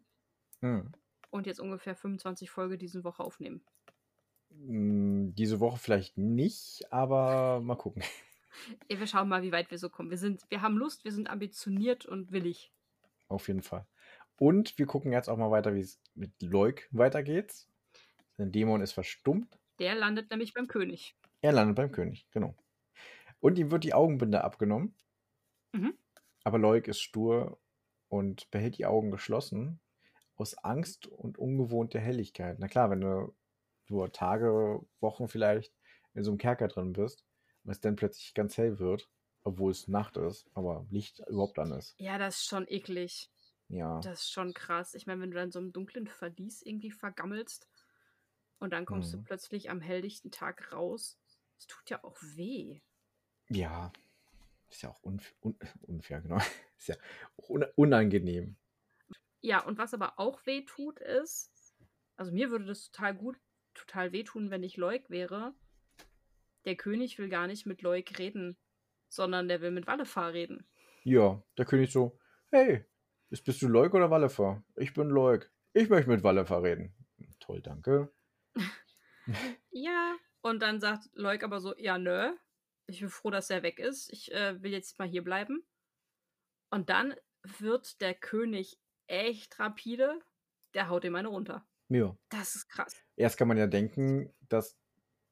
[0.62, 0.94] Hm.
[1.30, 3.66] Und jetzt ungefähr 25 Folge diese Woche aufnehmen.
[4.64, 8.04] Hm, diese Woche vielleicht nicht, aber mal gucken.
[8.88, 10.10] Wir schauen mal, wie weit wir so kommen.
[10.10, 12.72] Wir, sind, wir haben Lust, wir sind ambitioniert und willig.
[13.28, 13.86] Auf jeden Fall.
[14.38, 17.68] Und wir gucken jetzt auch mal weiter, wie es mit Leuk weitergeht.
[18.38, 19.60] Sein Dämon ist verstummt.
[19.80, 21.18] Der landet nämlich beim König.
[21.42, 22.56] Er landet beim König, genau.
[23.40, 24.96] Und ihm wird die Augenbinde abgenommen.
[25.74, 25.94] Mhm.
[26.44, 27.60] Aber Loik ist stur
[28.08, 29.80] und behält die Augen geschlossen
[30.36, 32.58] aus Angst und ungewohnter Helligkeit.
[32.60, 33.34] Na klar, wenn du
[33.90, 35.74] nur Tage, Wochen vielleicht
[36.14, 37.26] in so einem Kerker drin bist
[37.64, 39.10] und es dann plötzlich ganz hell wird,
[39.44, 41.96] obwohl es Nacht ist, aber Licht überhaupt an ist.
[42.00, 43.30] Ja, das ist schon eklig.
[43.68, 44.00] Ja.
[44.02, 44.94] Das ist schon krass.
[44.94, 47.68] Ich meine, wenn du dann so einem dunklen Verlies irgendwie vergammelst
[48.60, 49.20] und dann kommst mhm.
[49.20, 51.20] du plötzlich am helllichten Tag raus,
[51.58, 52.82] es tut ja auch weh.
[53.50, 53.92] Ja,
[54.70, 56.38] ist ja auch unf un unfair, genau.
[56.78, 56.96] Ist ja
[57.38, 58.58] auch un unangenehm.
[59.42, 61.74] Ja, und was aber auch weh tut, ist,
[62.18, 63.40] also mir würde das total gut,
[63.76, 65.54] total wehtun, wenn ich Leuk wäre.
[66.66, 68.58] Der König will gar nicht mit Leuk reden,
[69.10, 70.68] sondern der will mit Wallefar reden.
[71.04, 72.18] Ja, der König so,
[72.50, 72.86] hey,
[73.30, 74.64] bist du Leuk oder Wallefar?
[74.76, 75.52] Ich bin Leuk.
[75.74, 76.96] Ich möchte mit Wallefar reden.
[77.40, 78.12] Toll, danke.
[79.72, 82.34] ja, und dann sagt Leuk aber so, ja, nö,
[82.88, 84.12] ich bin froh, dass er weg ist.
[84.12, 85.64] Ich äh, will jetzt mal hier bleiben.
[86.70, 87.16] Und dann
[87.60, 90.20] wird der König echt rapide.
[90.74, 91.68] Der haut ihm eine runter.
[91.90, 92.16] Ja.
[92.30, 92.96] Das ist krass.
[93.16, 94.78] Erst kann man ja denken, dass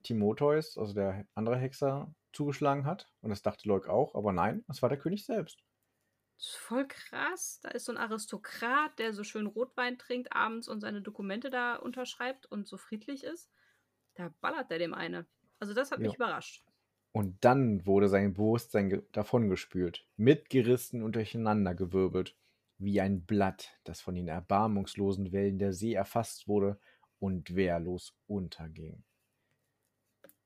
[0.04, 3.12] Timotheus, also der andere Hexer, zugeschlagen hat.
[3.22, 4.16] Und das dachte Leuk auch.
[4.16, 5.64] Aber nein, es war der König selbst.
[6.38, 7.60] Das ist voll krass.
[7.62, 11.76] Da ist so ein Aristokrat, der so schön Rotwein trinkt abends und seine Dokumente da
[11.76, 13.50] unterschreibt und so friedlich ist.
[14.16, 15.26] Da ballert der dem eine.
[15.60, 16.08] Also das hat ja.
[16.08, 16.64] mich überrascht.
[17.16, 22.36] Und dann wurde sein Bewusstsein davongespült, mitgerissen und durcheinandergewirbelt,
[22.84, 26.80] wie ein Blatt, das von den erbarmungslosen Wellen der See erfasst wurde
[27.20, 29.04] und wehrlos unterging.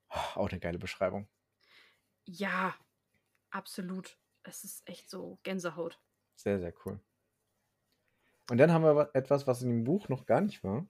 [0.09, 1.27] Auch eine geile Beschreibung.
[2.25, 2.75] Ja,
[3.49, 4.17] absolut.
[4.43, 5.99] Es ist echt so Gänsehaut.
[6.35, 6.99] Sehr, sehr cool.
[8.49, 10.87] Und dann haben wir etwas, was in dem Buch noch gar nicht war.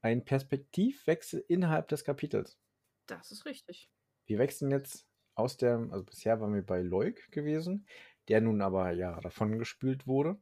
[0.00, 2.58] Ein Perspektivwechsel innerhalb des Kapitels.
[3.06, 3.90] Das ist richtig.
[4.26, 7.86] Wir wechseln jetzt aus der, also bisher waren wir bei Leuk gewesen,
[8.28, 10.38] der nun aber ja davon gespült wurde.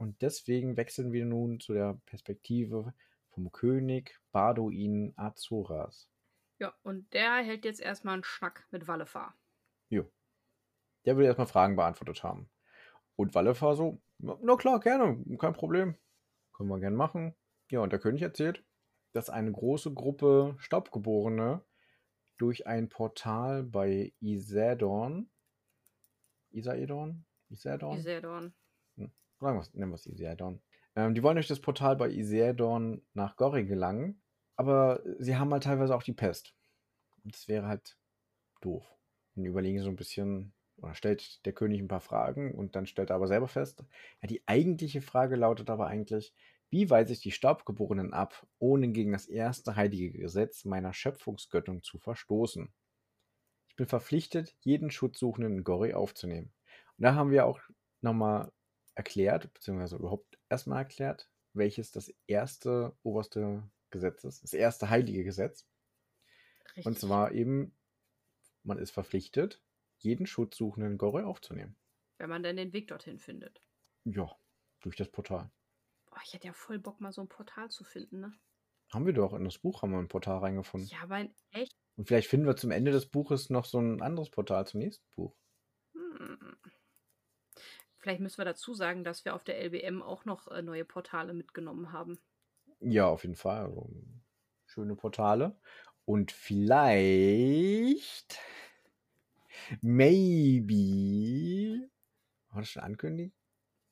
[0.00, 2.94] Und deswegen wechseln wir nun zu der Perspektive
[3.28, 6.08] vom König Baduin Azoras.
[6.58, 9.36] Ja, und der hält jetzt erstmal einen Schnack mit Wallefar.
[9.90, 10.10] Jo.
[11.04, 12.48] Der will erstmal Fragen beantwortet haben.
[13.14, 15.94] Und Wallefar so, Na klar, gerne, kein Problem.
[16.54, 17.36] Können wir gern machen.
[17.68, 18.64] Ja, und der König erzählt,
[19.12, 21.62] dass eine große Gruppe Staubgeborene
[22.38, 25.30] durch ein Portal bei Isedorn
[26.52, 27.26] Isaedorn?
[27.50, 27.98] Isedorn?
[27.98, 28.54] Isedorn.
[29.40, 30.60] Sagen wir's, nennen wir es Isedorn.
[30.96, 34.22] Ähm, die wollen durch das Portal bei Isedorn nach Gori gelangen,
[34.56, 36.54] aber sie haben halt teilweise auch die Pest.
[37.24, 37.96] Das wäre halt
[38.60, 38.84] doof.
[39.34, 43.10] Und überlegen so ein bisschen, oder stellt der König ein paar Fragen und dann stellt
[43.10, 43.84] er aber selber fest,
[44.20, 46.34] ja, die eigentliche Frage lautet aber eigentlich,
[46.70, 51.98] wie weise ich die Staubgeborenen ab, ohne gegen das erste heilige Gesetz meiner Schöpfungsgöttung zu
[51.98, 52.72] verstoßen?
[53.68, 56.52] Ich bin verpflichtet, jeden Schutzsuchenden in Gori aufzunehmen.
[56.98, 57.60] Und da haben wir auch
[58.02, 58.52] nochmal
[59.00, 65.66] erklärt, beziehungsweise überhaupt erstmal erklärt, welches das erste oberste Gesetz ist, das erste heilige Gesetz.
[66.76, 66.98] Und Richtig.
[66.98, 67.74] zwar eben,
[68.62, 69.62] man ist verpflichtet,
[69.98, 71.76] jeden Schutzsuchenden in Gori aufzunehmen.
[72.18, 73.62] Wenn man denn den Weg dorthin findet.
[74.04, 74.30] Ja,
[74.80, 75.50] durch das Portal.
[76.06, 78.34] Boah, ich hätte ja voll Bock, mal so ein Portal zu finden, ne?
[78.92, 80.88] Haben wir doch, in das Buch haben wir ein Portal reingefunden.
[80.90, 81.76] Ja, aber in echt.
[81.96, 85.08] Und vielleicht finden wir zum Ende des Buches noch so ein anderes Portal zum nächsten
[85.14, 85.36] Buch.
[85.94, 86.56] Hm.
[88.00, 91.34] Vielleicht müssen wir dazu sagen, dass wir auf der LBM auch noch äh, neue Portale
[91.34, 92.18] mitgenommen haben.
[92.80, 93.66] Ja, auf jeden Fall.
[93.66, 93.88] Also,
[94.66, 95.56] schöne Portale.
[96.06, 98.40] Und vielleicht,
[99.82, 101.88] maybe,
[102.48, 103.36] war das schon ankündigt?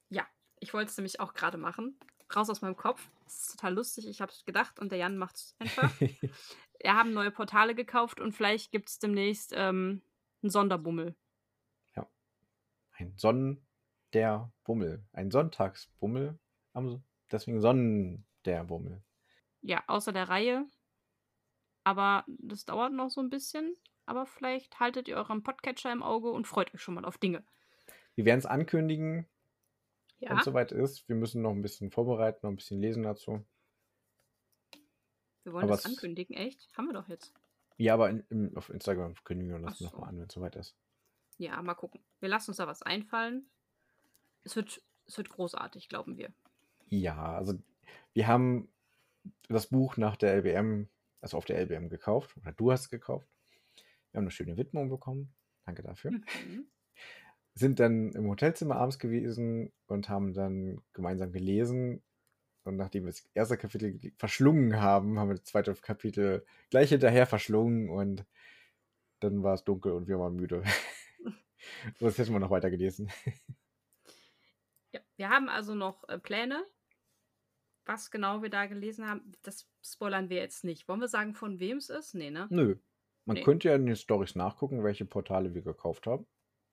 [0.08, 0.26] Ja,
[0.58, 2.00] ich wollte es nämlich auch gerade machen.
[2.34, 3.10] Raus aus meinem Kopf.
[3.26, 4.08] Es ist total lustig.
[4.08, 5.92] Ich habe es gedacht und der Jan macht es einfach.
[6.00, 6.00] Wir
[6.94, 10.00] haben neue Portale gekauft und vielleicht gibt es demnächst ähm,
[10.42, 11.14] einen Sonderbummel.
[12.98, 13.64] Ein Sonnen
[14.12, 15.04] der Bummel.
[15.12, 16.38] Ein Sonntagsbummel.
[17.30, 19.02] Deswegen Sonnen der Bummel.
[19.60, 20.66] Ja, außer der Reihe.
[21.84, 23.74] Aber das dauert noch so ein bisschen.
[24.06, 27.44] Aber vielleicht haltet ihr euren Podcatcher im Auge und freut euch schon mal auf Dinge.
[28.14, 29.26] Wir werden es ankündigen,
[30.18, 31.08] Ja, wenn es soweit ist.
[31.08, 33.44] Wir müssen noch ein bisschen vorbereiten, noch ein bisschen lesen dazu.
[35.44, 36.34] wir wollen aber das es- ankündigen.
[36.36, 36.68] Echt?
[36.76, 37.34] Haben wir doch jetzt.
[37.76, 39.84] Ja, aber in, im, auf Instagram kündigen wir das so.
[39.84, 40.74] nochmal an, wenn es soweit ist.
[41.36, 42.02] Ja, mal gucken.
[42.20, 43.48] Wir lassen uns da was einfallen.
[44.48, 46.32] Es wird, es wird großartig, glauben wir.
[46.88, 47.52] Ja, also
[48.14, 48.72] wir haben
[49.50, 50.88] das Buch nach der LBM,
[51.20, 53.28] also auf der LBM gekauft, oder du hast es gekauft.
[54.10, 55.34] Wir haben eine schöne Widmung bekommen.
[55.66, 56.12] Danke dafür.
[56.12, 56.66] Mhm.
[57.52, 62.02] Sind dann im Hotelzimmer abends gewesen und haben dann gemeinsam gelesen.
[62.64, 66.88] Und nachdem wir das erste Kapitel ge- verschlungen haben, haben wir das zweite Kapitel gleich
[66.88, 68.24] hinterher verschlungen und
[69.20, 70.62] dann war es dunkel und wir waren müde.
[71.98, 73.10] Sonst hätten wir noch weiter gelesen.
[75.18, 76.64] Wir haben also noch äh, Pläne.
[77.84, 80.88] Was genau wir da gelesen haben, das spoilern wir jetzt nicht.
[80.88, 82.14] Wollen wir sagen, von wem es ist?
[82.14, 82.46] Nee, ne?
[82.50, 82.76] Nö.
[83.24, 83.42] Man Nee.
[83.42, 86.26] könnte ja in den Stories nachgucken, welche Portale wir gekauft haben.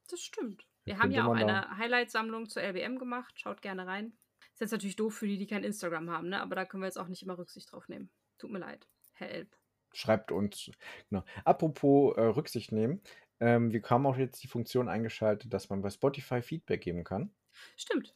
[0.09, 0.67] Das stimmt.
[0.83, 3.33] Wir haben ja auch eine Highlight-Sammlung zur LBM gemacht.
[3.39, 4.17] Schaut gerne rein.
[4.53, 6.41] Ist jetzt natürlich doof für die, die kein Instagram haben, ne?
[6.41, 8.11] Aber da können wir jetzt auch nicht immer Rücksicht drauf nehmen.
[8.37, 9.57] Tut mir leid, Herr Elb.
[9.93, 10.69] Schreibt uns.
[11.09, 11.23] Genau.
[11.45, 13.01] Apropos äh, Rücksicht nehmen.
[13.39, 17.33] Ähm, wir haben auch jetzt die Funktion eingeschaltet, dass man bei Spotify Feedback geben kann.
[17.75, 18.15] Stimmt.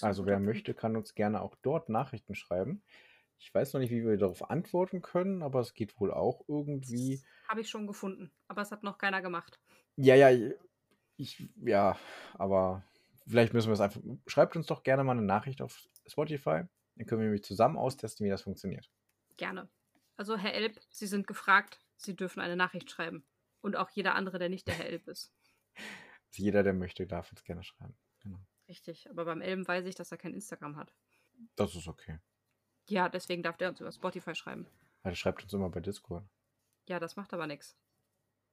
[0.00, 2.82] Also wer möchte, kann uns gerne auch dort Nachrichten schreiben.
[3.38, 7.22] Ich weiß noch nicht, wie wir darauf antworten können, aber es geht wohl auch irgendwie.
[7.48, 8.30] Habe ich schon gefunden.
[8.46, 9.60] Aber es hat noch keiner gemacht.
[9.96, 10.52] Ja, ja,
[11.16, 11.98] ich, ja,
[12.34, 12.84] aber
[13.26, 14.00] vielleicht müssen wir es einfach.
[14.26, 16.62] Schreibt uns doch gerne mal eine Nachricht auf Spotify.
[16.96, 18.90] Dann können wir nämlich zusammen austesten, wie das funktioniert.
[19.36, 19.68] Gerne.
[20.16, 21.80] Also, Herr Elb, Sie sind gefragt.
[21.96, 23.24] Sie dürfen eine Nachricht schreiben.
[23.60, 25.32] Und auch jeder andere, der nicht der Herr Elb ist.
[26.34, 27.94] Jeder, der möchte, darf uns gerne schreiben.
[28.20, 28.38] Genau.
[28.72, 29.10] Richtig.
[29.10, 30.94] Aber beim Elben weiß ich, dass er kein Instagram hat.
[31.56, 32.18] Das ist okay.
[32.88, 34.66] Ja, deswegen darf der uns über Spotify schreiben.
[35.02, 36.24] Also schreibt uns immer bei Discord.
[36.88, 37.76] Ja, das macht aber nichts.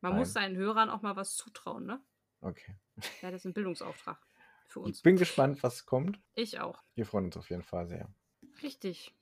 [0.01, 0.19] Man Nein.
[0.19, 2.01] muss seinen Hörern auch mal was zutrauen, ne?
[2.41, 2.75] Okay.
[3.21, 4.19] Ja, das ist ein Bildungsauftrag
[4.67, 5.01] für Ich uns.
[5.01, 6.19] bin gespannt, was kommt.
[6.35, 6.83] Ich auch.
[6.95, 8.13] Wir freuen uns auf jeden Fall sehr.
[8.61, 9.15] Richtig.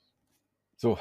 [0.78, 0.98] So,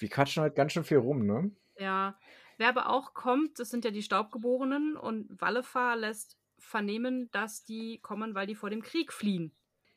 [0.00, 1.50] wir quatschen heute ganz schön viel rum, ne?
[1.78, 2.18] Ja.
[2.58, 7.98] Wer aber auch kommt, das sind ja die Staubgeborenen und Wallefa lässt vernehmen, dass die
[8.00, 9.52] kommen, weil die vor dem Krieg fliehen.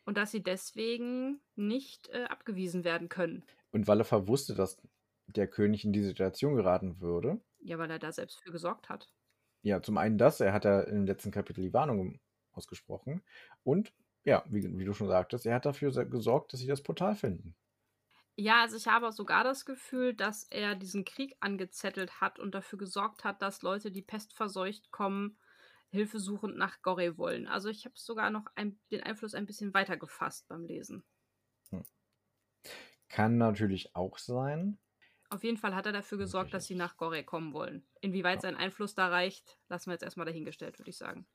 [0.05, 3.43] Und dass sie deswegen nicht äh, abgewiesen werden können.
[3.71, 4.81] Und Wallefa wusste, dass
[5.27, 7.39] der König in diese Situation geraten würde.
[7.59, 9.09] Ja, weil er da selbst für gesorgt hat.
[9.61, 12.19] Ja, zum einen das, er hat ja im letzten Kapitel die Warnung
[12.51, 13.23] ausgesprochen.
[13.63, 13.93] Und
[14.25, 17.55] ja, wie, wie du schon sagtest, er hat dafür gesorgt, dass sie das Portal finden.
[18.35, 22.79] Ja, also ich habe sogar das Gefühl, dass er diesen Krieg angezettelt hat und dafür
[22.79, 25.37] gesorgt hat, dass Leute, die pestverseucht kommen,
[25.93, 27.47] hilfesuchend nach Gorey wollen.
[27.47, 31.03] Also ich habe sogar noch ein, den Einfluss ein bisschen weiter gefasst beim Lesen.
[33.09, 34.79] Kann natürlich auch sein.
[35.29, 37.85] Auf jeden Fall hat er dafür gesorgt, dass sie nach Gorey kommen wollen.
[38.01, 41.27] Inwieweit sein Einfluss da reicht, lassen wir jetzt erstmal dahingestellt, würde ich sagen.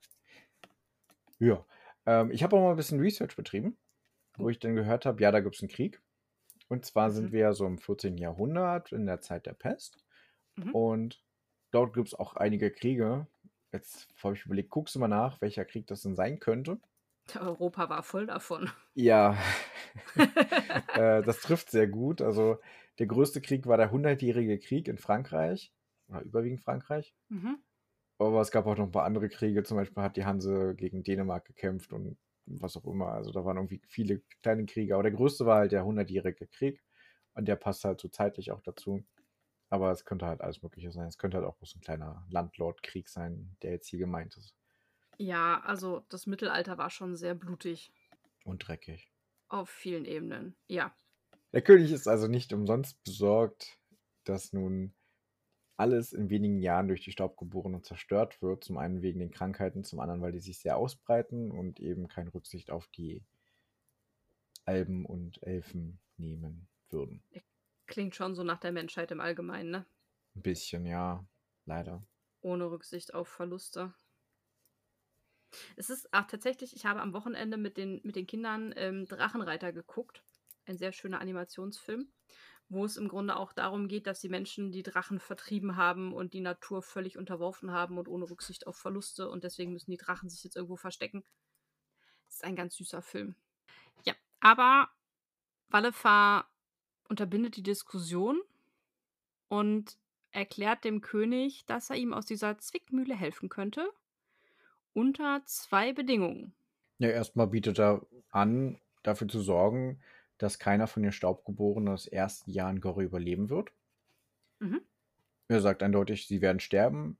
[1.38, 1.64] Ja.
[2.07, 3.79] Ähm, ich habe auch mal ein bisschen Research betrieben.
[4.40, 6.01] wo ich dann gehört habe, ja, da gibt es einen Krieg.
[6.68, 7.33] Und zwar sind Mhm.
[7.33, 8.16] wir ja so im 14.
[8.18, 9.99] Jahrhundert, in der Zeit der Pest.
[10.55, 10.73] Mhm.
[10.77, 11.25] Und
[11.73, 13.27] dort gibt es auch einige Kriege.
[13.72, 16.81] Jetzt habe ich überlegt, guckst du mal nach, welcher Krieg das denn sein könnte?
[17.37, 18.70] Europa war voll davon.
[18.94, 19.38] Ja,
[20.94, 22.20] äh, das trifft sehr gut.
[22.22, 22.59] Also
[22.98, 25.72] der größte Krieg war der Hundertjährige Krieg in Frankreich,
[26.09, 27.14] oder überwiegend Frankreich.
[27.31, 27.62] Mhm.
[28.18, 29.62] Aber es gab auch noch ein paar andere Kriege.
[29.62, 33.09] Zum Beispiel hat die Hanse gegen Dänemark gekämpft und was auch immer.
[33.12, 34.94] Also da waren irgendwie viele kleine Kriege.
[34.94, 36.83] Aber der größte war halt der Hundertjährige Krieg.
[37.35, 39.04] Und der passt halt so zeitlich auch dazu.
[39.70, 41.09] Aber es könnte halt alles Mögliche sein.
[41.09, 44.54] Es könnte halt auch so ein kleiner Landlordkrieg sein, der jetzt hier gemeint ist.
[45.18, 47.92] Ja, also das Mittelalter war schon sehr blutig
[48.44, 49.12] Und dreckig.
[49.48, 50.57] auf vielen Ebenen.
[50.68, 50.94] Ja.
[51.52, 53.78] Der König ist also nicht umsonst besorgt,
[54.24, 54.94] dass nun
[55.76, 58.64] alles in wenigen Jahren durch die Staubgeborenen zerstört wird.
[58.64, 62.35] Zum einen wegen den Krankheiten, zum anderen, weil die sich sehr ausbreiten und eben keine
[62.35, 63.24] Rücksicht auf die
[64.66, 67.24] Alben und Elfen nehmen würden.
[67.88, 69.87] Klingt schon so nach der Menschheit im Allgemeinen, ne?
[70.37, 71.27] Ein bisschen, ja,
[71.64, 72.07] leider.
[72.42, 73.94] Ohne Rücksicht auf Verluste.
[75.77, 79.72] Es ist auch tatsächlich, ich habe am Wochenende mit den, mit den Kindern ähm, Drachenreiter
[79.72, 80.22] geguckt.
[80.66, 82.12] Ein sehr schöner Animationsfilm,
[82.68, 86.35] wo es im Grunde auch darum geht, dass die Menschen die Drachen vertrieben haben und
[86.35, 90.29] die Natur völlig unterworfen haben und ohne Rücksicht auf Verluste und deswegen müssen die Drachen
[90.29, 91.24] sich jetzt irgendwo verstecken.
[92.27, 93.35] Das ist ein ganz süßer Film.
[94.05, 94.90] Ja, aber
[95.68, 96.51] Wallefar
[97.09, 98.40] unterbindet die Diskussion
[99.49, 99.99] und
[100.31, 103.90] erklärt dem König, dass er ihm aus dieser Zwickmühle helfen könnte,
[104.92, 106.55] unter zwei Bedingungen.
[106.99, 110.01] Ja, erstmal bietet er an, dafür zu sorgen,
[110.38, 113.73] dass keiner von den Staubgeborenen das erste Jahr in Gorre überleben wird.
[114.61, 114.81] Mhm.
[115.49, 117.18] Er sagt eindeutig, sie werden sterben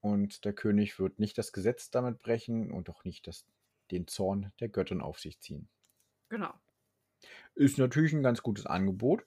[0.00, 3.46] und der König wird nicht das Gesetz damit brechen und auch nicht das,
[3.90, 5.68] den Zorn der Göttin auf sich ziehen.
[6.28, 6.54] Genau.
[7.58, 9.26] Ist natürlich ein ganz gutes Angebot.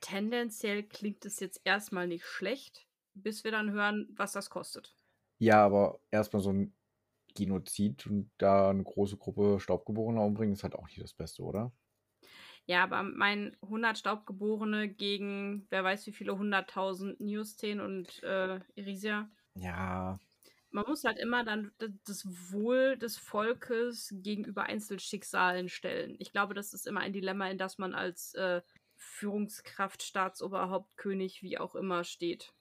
[0.00, 4.92] Tendenziell klingt es jetzt erstmal nicht schlecht, bis wir dann hören, was das kostet.
[5.38, 6.74] Ja, aber erstmal so ein
[7.36, 11.72] Genozid und da eine große Gruppe Staubgeborener umbringen, ist halt auch nicht das Beste, oder?
[12.66, 19.30] Ja, aber mein 100 Staubgeborene gegen wer weiß wie viele 100.000 Neosteen und äh, Irisia.
[19.54, 20.18] Ja,
[20.72, 21.72] Man muss halt immer dann
[22.06, 26.16] das Wohl des Volkes gegenüber Einzelschicksalen stellen.
[26.18, 28.62] Ich glaube, das ist immer ein Dilemma, in das man als äh,
[28.96, 32.54] Führungskraft, Staatsoberhaupt, König, wie auch immer steht.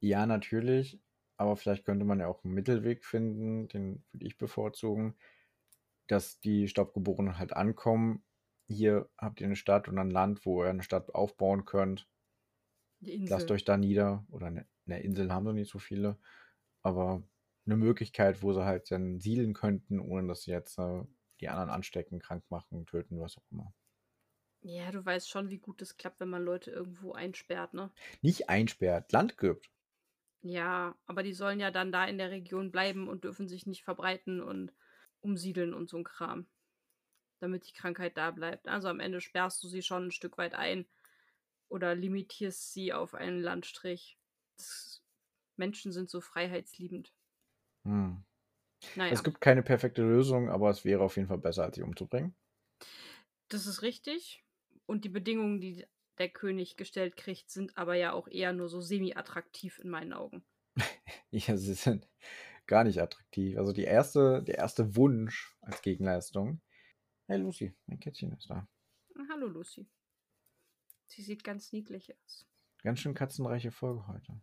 [0.00, 1.00] ja, natürlich.
[1.36, 5.16] Aber vielleicht könnte man ja auch einen Mittelweg finden, den würde ich bevorzugen,
[6.06, 8.22] dass die Staubgeborenen halt ankommen.
[8.68, 12.06] Hier habt ihr eine Stadt und ein Land, wo ihr eine Stadt aufbauen könnt.
[13.00, 14.26] Lasst euch da nieder.
[14.30, 16.18] Oder eine, eine Insel haben sie nicht so viele.
[16.82, 17.22] Aber
[17.66, 21.04] eine Möglichkeit, wo sie halt dann siedeln könnten, ohne dass sie jetzt äh,
[21.40, 23.74] die anderen anstecken, krank machen, töten, was auch immer.
[24.62, 27.90] Ja, du weißt schon, wie gut es klappt, wenn man Leute irgendwo einsperrt, ne?
[28.22, 29.70] Nicht einsperrt, Land gibt.
[30.42, 33.84] Ja, aber die sollen ja dann da in der Region bleiben und dürfen sich nicht
[33.84, 34.72] verbreiten und
[35.20, 36.46] umsiedeln und so ein Kram.
[37.40, 38.68] Damit die Krankheit da bleibt.
[38.68, 40.86] Also am Ende sperrst du sie schon ein Stück weit ein
[41.68, 44.18] oder limitierst sie auf einen Landstrich.
[44.56, 44.99] Das,
[45.60, 47.14] Menschen sind so freiheitsliebend.
[47.84, 48.24] Hm.
[48.96, 51.82] Naja, Es gibt keine perfekte Lösung, aber es wäre auf jeden Fall besser, als sie
[51.82, 52.34] umzubringen.
[53.48, 54.42] das ist richtig.
[54.86, 55.86] Und die Bedingungen, die
[56.18, 60.42] der König gestellt kriegt, sind aber ja auch eher nur so semi-attraktiv in meinen Augen.
[61.32, 62.08] Ja, sie sind
[62.66, 63.56] gar nicht attraktiv.
[63.56, 66.60] Also die erste, der erste Wunsch als Gegenleistung.
[67.28, 68.66] Hey Lucy, mein Kätzchen ist da.
[69.28, 69.88] Hallo Lucy.
[71.06, 72.46] Sie sieht ganz niedlich aus.
[72.82, 74.40] Ganz schön katzenreiche Folge heute.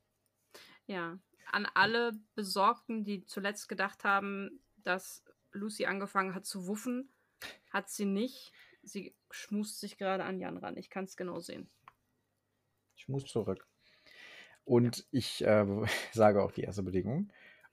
[0.87, 1.19] Ja,
[1.51, 7.09] an alle Besorgten, die zuletzt gedacht haben, dass Lucy angefangen hat zu wuffen,
[7.69, 8.51] hat sie nicht.
[8.83, 10.77] Sie schmust sich gerade an Jan ran.
[10.77, 11.69] Ich kann es genau sehen.
[12.95, 13.67] Ich muss zurück.
[14.63, 15.65] Und ich äh,
[16.13, 17.31] sage auch die erste Bedingung.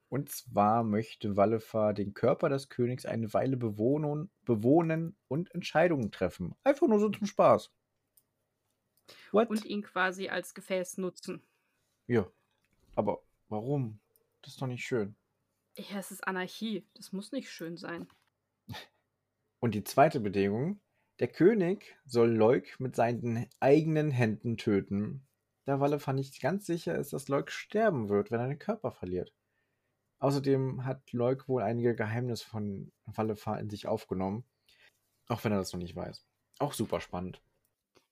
[0.09, 6.55] Und zwar möchte Wallefar den Körper des Königs eine Weile bewohnen, bewohnen und Entscheidungen treffen.
[6.62, 7.72] Einfach nur so zum Spaß.
[9.33, 9.50] What?
[9.50, 11.42] Und ihn quasi als Gefäß nutzen.
[12.07, 12.31] ja.
[12.94, 14.00] Aber warum?
[14.42, 15.16] Das ist doch nicht schön.
[15.76, 16.87] Ja, es ist Anarchie.
[16.94, 18.09] Das muss nicht schön sein.
[19.61, 20.80] Und die zweite Bedingung,
[21.20, 25.26] der König soll Leuk mit seinen eigenen Händen töten.
[25.64, 29.33] Da Wallefar nicht ganz sicher ist, dass Leuk sterben wird, wenn er den Körper verliert.
[30.18, 34.44] Außerdem hat Leuk wohl einige Geheimnisse von Wallefar in sich aufgenommen,
[35.28, 36.26] auch wenn er das noch nicht weiß.
[36.59, 37.42] Auch super spannend.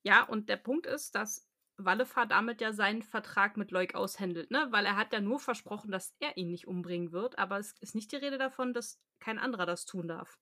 [0.03, 1.49] Ja, und der Punkt ist, dass
[1.85, 4.68] Wallefar damit ja seinen Vertrag mit Leuk aushändelt, ne?
[4.71, 7.95] Weil er hat ja nur versprochen, dass er ihn nicht umbringen wird, aber es ist
[7.95, 10.38] nicht die Rede davon, dass kein anderer das tun darf.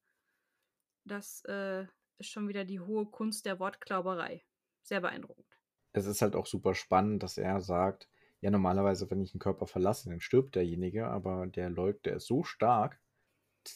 [1.04, 1.86] Das äh,
[2.18, 4.44] ist schon wieder die hohe Kunst der Wortklauberei.
[4.82, 5.46] Sehr beeindruckend.
[5.92, 8.08] Es ist halt auch super spannend, dass er sagt,
[8.40, 12.26] ja, normalerweise, wenn ich einen Körper verlasse, dann stirbt derjenige, aber der Leuk, der ist
[12.26, 13.00] so stark,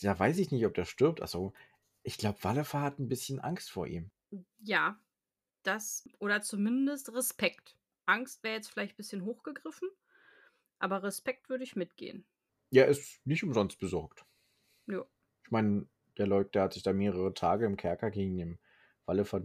[0.02, 1.20] da weiß ich nicht, ob der stirbt.
[1.20, 1.52] Also,
[2.02, 4.10] ich glaube, Wallefer hat ein bisschen Angst vor ihm.
[4.58, 4.98] Ja,
[5.66, 7.76] das oder zumindest Respekt.
[8.06, 9.88] Angst wäre jetzt vielleicht ein bisschen hochgegriffen,
[10.78, 12.26] aber Respekt würde ich mitgehen.
[12.70, 14.24] Ja, ist nicht umsonst besorgt.
[14.86, 15.04] Ja.
[15.44, 15.86] Ich meine,
[16.18, 18.58] der Leuk, der hat sich da mehrere Tage im Kerker gegen den
[19.06, 19.42] Wallefer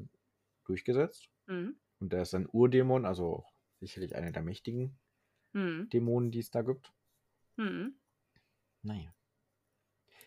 [0.65, 1.29] durchgesetzt.
[1.47, 1.79] Mhm.
[1.99, 3.45] Und der ist ein Urdämon, also
[3.79, 4.97] sicherlich einer der mächtigen
[5.53, 5.89] Mhm.
[5.89, 6.93] Dämonen, die es da gibt.
[7.57, 7.95] Mhm.
[8.83, 9.13] Naja.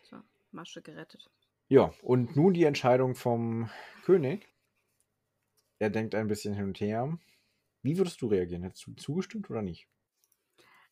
[0.02, 1.30] So, Masche gerettet.
[1.68, 3.70] Ja, und nun die Entscheidung vom
[4.04, 4.51] König.
[5.82, 7.18] Er denkt ein bisschen hin und her.
[7.82, 8.62] Wie würdest du reagieren?
[8.62, 9.88] Hättest du zugestimmt oder nicht?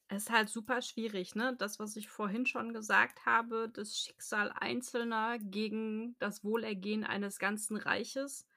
[0.08, 1.54] Es ist halt super schwierig, ne?
[1.56, 7.76] Das, was ich vorhin schon gesagt habe, das Schicksal Einzelner gegen das Wohlergehen eines ganzen
[7.76, 8.48] Reiches.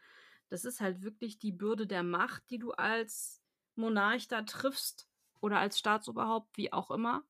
[0.50, 3.44] Das ist halt wirklich die Bürde der Macht, die du als
[3.76, 5.08] Monarch da triffst
[5.40, 7.24] oder als Staatsoberhaupt, wie auch immer.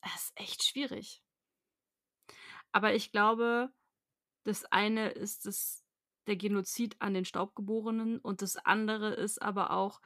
[0.00, 1.24] Das ist echt schwierig.
[2.70, 3.72] Aber ich glaube,
[4.44, 5.84] das eine ist das,
[6.28, 10.00] der Genozid an den Staubgeborenen und das andere ist aber auch,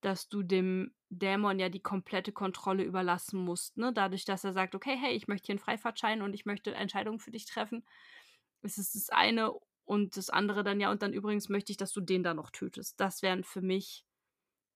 [0.00, 3.76] dass du dem Dämon ja die komplette Kontrolle überlassen musst.
[3.76, 3.92] Ne?
[3.92, 7.18] Dadurch, dass er sagt, okay, hey, ich möchte hier einen Freifahrtschein und ich möchte Entscheidungen
[7.18, 7.84] für dich treffen,
[8.62, 9.52] ist es das eine
[9.84, 12.50] und das andere dann ja, und dann übrigens möchte ich, dass du den da noch
[12.50, 13.00] tötest.
[13.00, 14.06] Das wären für mich,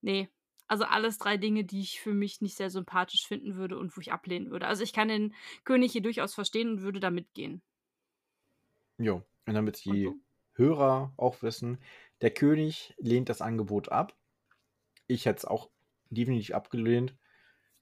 [0.01, 0.29] nee,
[0.67, 4.01] also alles drei Dinge, die ich für mich nicht sehr sympathisch finden würde und wo
[4.01, 4.67] ich ablehnen würde.
[4.67, 7.63] Also ich kann den König hier durchaus verstehen und würde da mitgehen.
[8.97, 10.21] Jo, und damit Und die du?
[10.55, 11.79] Hörer auch wissen,
[12.21, 14.15] der König lehnt das Angebot ab.
[15.07, 15.69] Ich hätte es auch
[16.09, 17.15] definitiv abgelehnt,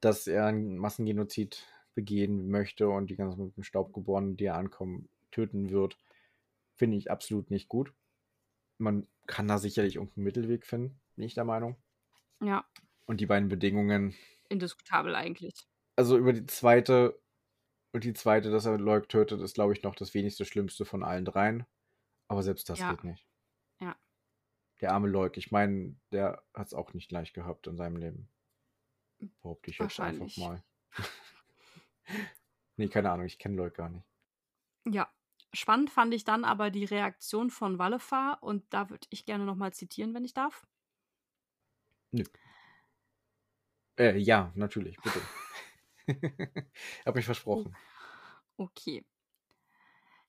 [0.02, 5.98] dass er einen Massengenozid begehen möchte und die ganzen Staubgeborenen, die ankommen, töten wird.
[6.76, 7.94] Finde ich absolut nicht gut.
[8.78, 11.78] Man kann da sicherlich irgendeinen Mittelweg finden, bin ich der Meinung.
[12.42, 12.66] Ja,
[13.06, 14.14] Und die beiden Bedingungen,
[14.50, 15.68] indiskutabel eigentlich.
[15.96, 17.20] also über die zweite
[17.94, 21.04] und die zweite, dass er Leuk tötet, ist, glaube ich, noch das wenigste Schlimmste von
[21.04, 21.66] allen dreien.
[22.28, 22.92] Aber selbst das Ja.
[22.92, 23.28] geht nicht.
[23.80, 23.96] Ja.
[24.82, 28.30] Der arme Leuk, ich meine, der hat es auch nicht leicht gehabt in seinem Leben.
[29.42, 30.64] Behaupte ich jetzt einfach mal.
[32.78, 34.06] nee, keine Ahnung, ich kenne Leuk gar nicht.
[34.86, 35.10] Ja.
[35.56, 39.72] Spannend fand ich dann aber die Reaktion von Wallefar und da würde ich gerne nochmal
[39.72, 40.66] zitieren, wenn ich darf.
[42.12, 42.24] Nö.
[44.00, 45.22] Äh, ja, natürlich, bitte.
[47.06, 47.76] Hab mich versprochen.
[48.58, 49.06] Okay.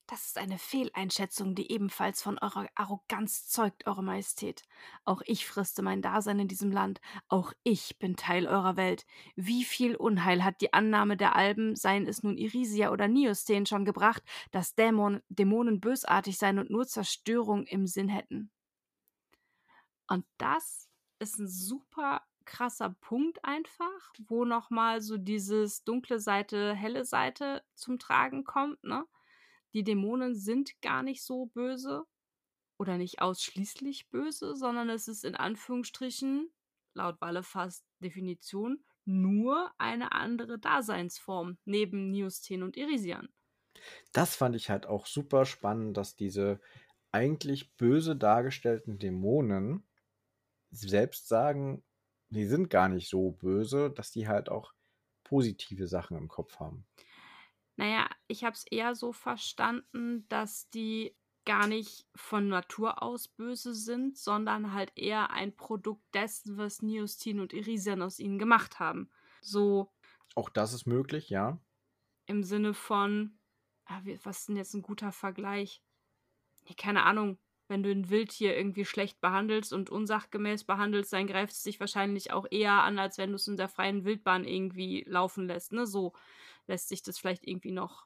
[0.07, 4.61] Das ist eine Fehleinschätzung, die ebenfalls von eurer Arroganz zeugt, Eure Majestät.
[5.03, 7.01] Auch ich friste mein Dasein in diesem Land.
[7.27, 9.07] Auch ich bin Teil eurer Welt.
[9.35, 13.83] Wie viel Unheil hat die Annahme der Alben, seien es nun Irisia oder Niosteen, schon
[13.83, 18.51] gebracht, dass Dämon, Dämonen bösartig seien und nur Zerstörung im Sinn hätten?
[20.07, 20.87] Und das
[21.17, 27.97] ist ein super krasser Punkt einfach, wo nochmal so dieses dunkle Seite, helle Seite zum
[27.97, 29.05] Tragen kommt, ne?
[29.75, 32.05] Die Dämonen sind gar nicht so böse
[32.79, 36.49] oder nicht ausschließlich böse, sondern es ist in Anführungsstrichen,
[36.93, 43.27] laut Wallefas Definition, nur eine andere Daseinsform neben Niusteen und Irisian.
[44.13, 46.61] Das fand ich halt auch super spannend, dass diese
[47.11, 49.85] eigentlich böse dargestellten Dämonen
[50.71, 51.83] selbst sagen,
[52.29, 54.73] die sind gar nicht so böse, dass die halt auch
[55.23, 56.85] positive Sachen im Kopf haben.
[57.77, 63.73] Naja, ich habe es eher so verstanden, dass die gar nicht von Natur aus böse
[63.75, 69.11] sind, sondern halt eher ein Produkt dessen, was Niustin und Irisian aus ihnen gemacht haben.
[69.41, 69.91] So
[70.35, 71.59] Auch das ist möglich, ja.
[72.27, 73.39] im Sinne von,
[73.85, 75.81] ah, was ist denn jetzt ein guter Vergleich?
[76.77, 81.63] Keine Ahnung, wenn du ein Wildtier irgendwie schlecht behandelst und unsachgemäß behandelst, dann greift es
[81.63, 85.47] dich wahrscheinlich auch eher an, als wenn du es in der freien Wildbahn irgendwie laufen
[85.47, 85.71] lässt.
[85.71, 85.87] Ne?
[85.87, 86.13] So
[86.67, 88.05] lässt sich das vielleicht irgendwie noch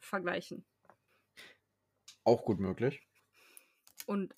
[0.00, 0.64] vergleichen.
[2.24, 3.06] Auch gut möglich.
[4.06, 4.34] Und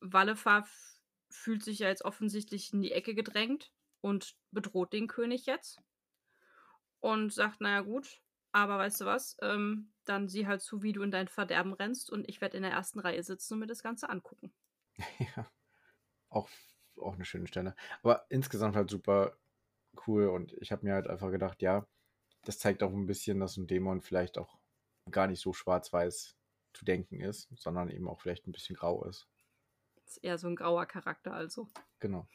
[0.00, 5.46] Wallefar f- fühlt sich ja jetzt offensichtlich in die Ecke gedrängt und bedroht den König
[5.46, 5.80] jetzt.
[7.00, 8.20] Und sagt, naja gut,
[8.52, 12.10] aber weißt du was, ähm, dann sieh halt zu, wie du in dein Verderben rennst
[12.10, 14.52] und ich werde in der ersten Reihe sitzen und mir das Ganze angucken.
[15.36, 15.50] ja.
[16.28, 16.48] Auch,
[16.96, 17.74] auch eine schöne Stelle.
[18.02, 19.38] Aber insgesamt halt super
[20.06, 21.86] cool und ich habe mir halt einfach gedacht, ja,
[22.42, 24.58] das zeigt auch ein bisschen, dass ein Dämon vielleicht auch
[25.10, 26.36] gar nicht so schwarz-weiß
[26.72, 29.28] zu denken ist, sondern eben auch vielleicht ein bisschen grau ist.
[30.04, 31.68] Ist eher so ein grauer Charakter also.
[32.00, 32.28] Genau.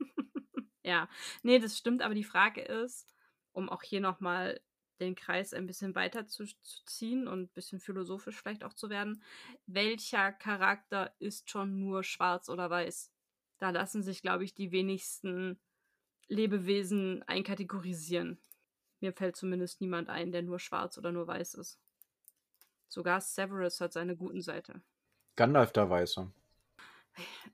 [0.84, 1.06] Ja,
[1.42, 3.06] nee, das stimmt, aber die Frage ist,
[3.52, 4.58] um auch hier nochmal
[5.00, 8.90] den Kreis ein bisschen weiter zu, zu ziehen und ein bisschen philosophisch vielleicht auch zu
[8.90, 9.22] werden,
[9.66, 13.10] welcher Charakter ist schon nur schwarz oder weiß?
[13.58, 15.58] Da lassen sich, glaube ich, die wenigsten
[16.28, 18.38] Lebewesen einkategorisieren.
[19.00, 21.78] Mir fällt zumindest niemand ein, der nur schwarz oder nur weiß ist.
[22.88, 24.80] Sogar Severus hat seine guten Seite.
[25.36, 26.30] Gandalf der Weiße.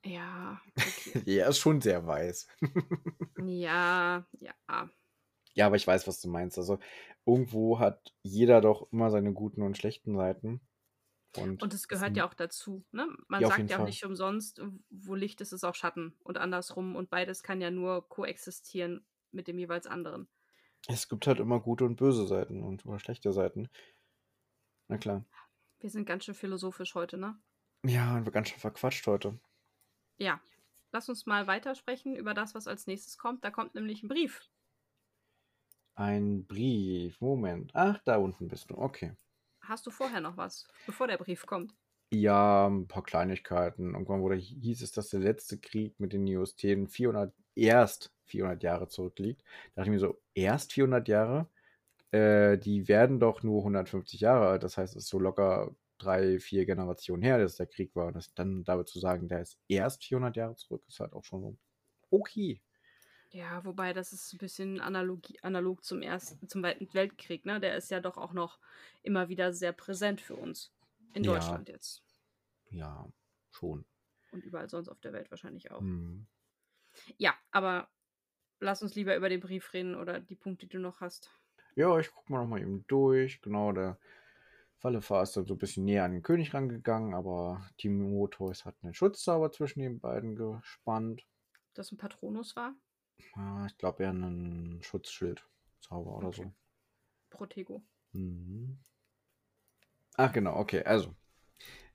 [0.05, 1.39] Ja, okay.
[1.39, 2.49] er ist schon sehr weiß.
[3.39, 4.91] ja, ja.
[5.55, 6.59] Ja, aber ich weiß, was du meinst.
[6.59, 6.79] Also
[7.27, 10.61] irgendwo hat jeder doch immer seine guten und schlechten Seiten.
[11.37, 12.85] Und, und es gehört ja auch dazu.
[12.93, 13.09] Ne?
[13.29, 13.87] Man Ja, sagt ja auch Fall.
[13.87, 16.95] nicht umsonst, wo Licht ist, ist auch Schatten und andersrum.
[16.97, 20.29] Und beides kann ja nur koexistieren mit dem jeweils anderen.
[20.89, 23.69] Es gibt halt immer gute und böse Seiten und oder schlechte Seiten.
[24.89, 25.25] Na klar.
[25.79, 27.41] Wir sind ganz schön philosophisch heute, ne?
[27.87, 29.39] Ja, und wir ganz schön verquatscht heute.
[30.19, 30.41] Ja.
[30.93, 33.45] Lass uns mal weitersprechen über das, was als nächstes kommt.
[33.45, 34.43] Da kommt nämlich ein Brief.
[35.97, 37.21] Ein Brief.
[37.21, 37.71] Moment.
[37.75, 38.79] Ach, da unten bist du.
[38.79, 39.17] Okay.
[39.63, 41.75] Hast du vorher noch was, bevor der Brief kommt?
[42.13, 43.93] Ja, ein paar Kleinigkeiten.
[43.95, 48.89] Irgendwann wurde hieß es, dass der letzte Krieg mit den Neosthenen 400, erst 400 Jahre
[48.89, 49.43] zurückliegt.
[49.75, 51.49] Da dachte ich mir so, erst 400 Jahre?
[52.13, 54.63] Äh, die werden doch nur 150 Jahre alt.
[54.65, 58.09] Das heißt, es ist so locker drei, vier Generationen her, dass der Krieg war.
[58.09, 61.25] Und das dann damit zu sagen, der ist erst 400 Jahre zurück, ist halt auch
[61.25, 61.59] schon so
[62.11, 62.63] okay.
[63.35, 67.59] Ja, wobei das ist ein bisschen Analogie, analog zum ersten, zum Zweiten Weltkrieg, ne?
[67.59, 68.61] Der ist ja doch auch noch
[69.03, 70.73] immer wieder sehr präsent für uns.
[71.15, 71.33] In Ja.
[71.33, 72.01] Deutschland jetzt.
[72.71, 73.09] Ja,
[73.51, 73.85] schon.
[74.31, 75.81] Und überall sonst auf der Welt wahrscheinlich auch.
[75.81, 76.27] Hm.
[77.19, 77.89] Ja, aber
[78.61, 81.29] lass uns lieber über den Brief reden oder die Punkte, die du noch hast.
[81.75, 83.43] Ja, ich guck mal noch mal eben durch.
[83.43, 83.99] Genau, der
[84.79, 88.95] Fallefahr ist dann so ein bisschen näher an den König rangegangen, aber Timotheus hat einen
[88.95, 91.27] Schutzzauber zwischen den beiden gespannt.
[91.75, 92.75] Das ein Patronus war?
[93.37, 96.43] Ah, Ich glaube eher einen Schutzschild-Zauber oder Okay.
[96.45, 96.53] so.
[97.31, 97.83] Protego.
[98.13, 98.79] Mhm.
[100.17, 101.15] Ach genau, okay, also.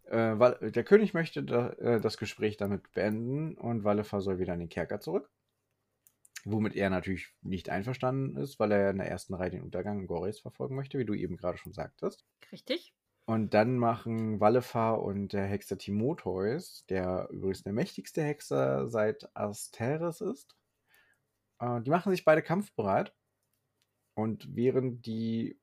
[0.05, 4.53] Äh, weil, der König möchte da, äh, das Gespräch damit beenden und Wallefer soll wieder
[4.53, 5.29] in den Kerker zurück.
[6.45, 10.39] Womit er natürlich nicht einverstanden ist, weil er in der ersten Reihe den Untergang Gores
[10.39, 12.25] verfolgen möchte, wie du eben gerade schon sagtest.
[12.51, 12.93] Richtig?
[13.25, 20.19] Und dann machen Wallefar und der Hexer Timotheus, der übrigens der mächtigste Hexer seit Asteris
[20.21, 20.55] ist,
[21.59, 23.13] äh, die machen sich beide kampfbereit.
[24.15, 25.59] Und während die,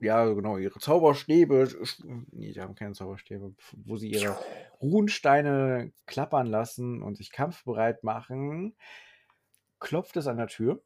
[0.00, 1.68] ja genau, ihre Zauberstäbe,
[2.30, 4.38] nee, die haben keine Zauberstäbe, wo sie ihre
[4.80, 8.76] Runensteine klappern lassen und sich kampfbereit machen,
[9.80, 10.82] klopft es an der Tür.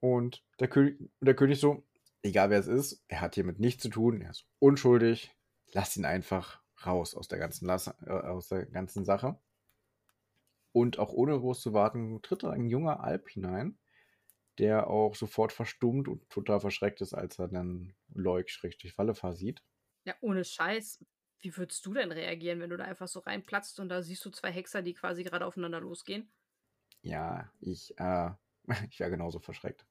[0.00, 1.86] Und der König, der König so,
[2.22, 5.34] egal wer es ist, er hat hiermit nichts zu tun, er ist unschuldig,
[5.72, 9.38] lass ihn einfach raus aus der ganzen, Lasse, äh, aus der ganzen Sache.
[10.76, 13.78] Und auch ohne groß zu warten, tritt ein junger Alp hinein,
[14.58, 19.62] der auch sofort verstummt und total verschreckt ist, als er dann Leuk-Wallefahr sieht.
[20.04, 21.04] Ja, ohne Scheiß.
[21.40, 24.30] Wie würdest du denn reagieren, wenn du da einfach so reinplatzt und da siehst du
[24.30, 26.32] zwei Hexer, die quasi gerade aufeinander losgehen?
[27.02, 28.30] Ja, ich, äh,
[28.90, 29.86] ich wäre genauso verschreckt.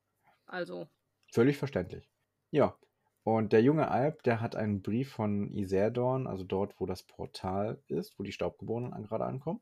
[0.47, 0.89] Also,
[1.31, 2.09] Völlig verständlich.
[2.49, 2.79] Ja.
[3.23, 7.83] Und der junge Alp, der hat einen Brief von Iserdorn, also dort, wo das Portal
[7.87, 9.61] ist, wo die Staubgeborenen gerade ankommen.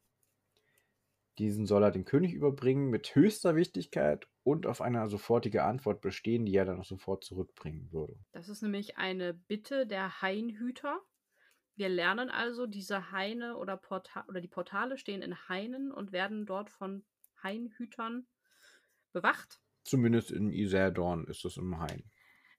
[1.39, 6.45] Diesen soll er dem König überbringen mit höchster Wichtigkeit und auf eine sofortige Antwort bestehen,
[6.45, 8.15] die er dann auch sofort zurückbringen würde.
[8.33, 10.99] das ist nämlich eine Bitte der Hainhüter.
[11.75, 16.45] Wir lernen also, diese Haine oder, Porta oder die Portale stehen in Hainen und werden
[16.45, 17.03] dort von
[17.41, 18.27] Hainhütern
[19.11, 19.59] bewacht.
[19.83, 22.11] Zumindest in Iserdorn ist es im Hain.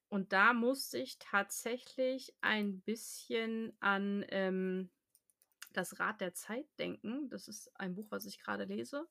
[0.09, 4.91] Und da musste ich tatsächlich ein bisschen an ähm,
[5.77, 7.29] das Rad der Zeit denken.
[7.31, 9.07] Das ist ein Buch, was ich gerade lese.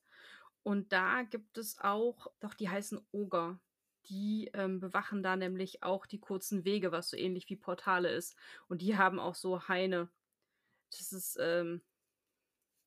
[0.62, 3.60] Und da gibt es auch, doch, die heißen Oger.
[4.08, 8.36] Die ähm, bewachen da nämlich auch die kurzen Wege, was so ähnlich wie Portale ist.
[8.68, 10.10] Und die haben auch so Haine.
[10.90, 11.82] Das ist ähm,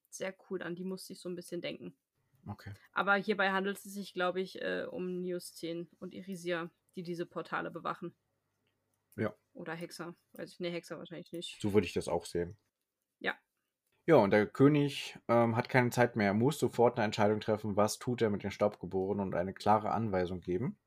[0.09, 1.97] sehr cool, an die musste ich so ein bisschen denken.
[2.45, 2.73] Okay.
[2.93, 7.71] Aber hierbei handelt es sich, glaube ich, äh, um Neoszen und Irisia, die diese Portale
[7.71, 8.15] bewachen.
[9.15, 9.35] Ja.
[9.53, 10.15] Oder Hexer.
[10.33, 11.59] Weiß ich, nee, Hexer wahrscheinlich nicht.
[11.59, 12.57] So würde ich das auch sehen.
[14.07, 14.15] Ja.
[14.15, 16.27] Und der König ähm, hat keine Zeit mehr.
[16.27, 19.91] Er muss sofort eine Entscheidung treffen, was tut er mit den Staubgeborenen und eine klare
[19.91, 20.77] Anweisung geben.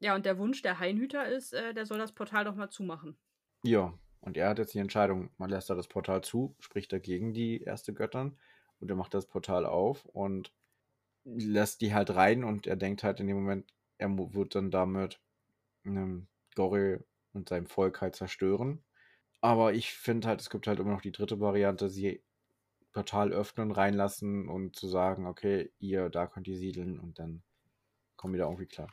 [0.00, 3.16] Ja, und der Wunsch der Hainhüter ist, äh, der soll das Portal doch mal zumachen.
[3.62, 7.32] Ja, und er hat jetzt die Entscheidung, man lässt da das Portal zu, spricht dagegen
[7.32, 8.38] die erste Göttern
[8.80, 10.52] und er macht das Portal auf und
[11.24, 15.20] lässt die halt rein und er denkt halt in dem Moment, er wird dann damit
[15.84, 18.82] ähm, Goril und sein Volk halt zerstören.
[19.42, 22.22] Aber ich finde halt, es gibt halt immer noch die dritte Variante, sie
[22.92, 27.42] Portal öffnen, reinlassen und zu sagen, okay, ihr, da könnt ihr siedeln und dann
[28.16, 28.88] kommen wir da irgendwie klar.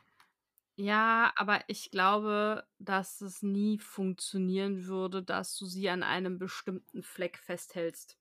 [0.76, 7.02] Ja, aber ich glaube, dass es nie funktionieren würde, dass du sie an einem bestimmten
[7.02, 8.18] Fleck festhältst.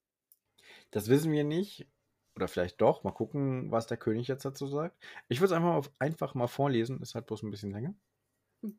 [0.91, 1.87] Das wissen wir nicht.
[2.35, 3.03] Oder vielleicht doch.
[3.05, 4.97] Mal gucken, was der König jetzt dazu sagt.
[5.29, 7.01] Ich würde es einfach, mal- einfach mal vorlesen.
[7.01, 7.95] Ist halt bloß ein bisschen länger.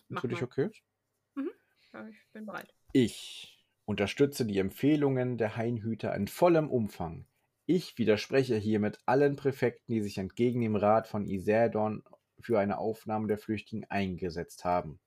[0.09, 0.45] Mach Für dich mal.
[0.45, 0.69] okay?
[1.93, 2.73] Ja, ich bin bereit.
[2.93, 3.56] Ich
[3.87, 7.25] unterstütze die Empfehlungen der Hainhüter in vollem Umfang.
[7.65, 12.03] Ich widerspreche hiermit allen Präfekten, die sich entgegen dem Rat von Isärdon
[12.41, 14.99] für eine Aufnahme der Flüchtlinge eingesetzt haben.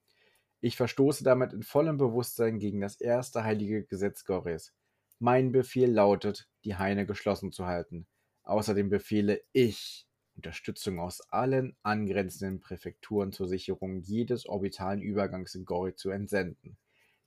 [0.63, 4.73] Ich verstoße damit in vollem Bewusstsein gegen das erste heilige Gesetz Gores.
[5.19, 8.07] Mein Befehl lautet, die Haine geschlossen zu halten.
[8.45, 10.07] Außerdem befehle ich,
[10.37, 16.79] Unterstützung aus allen angrenzenden Präfekturen zur Sicherung jedes orbitalen Übergangs in Gori zu entsenden.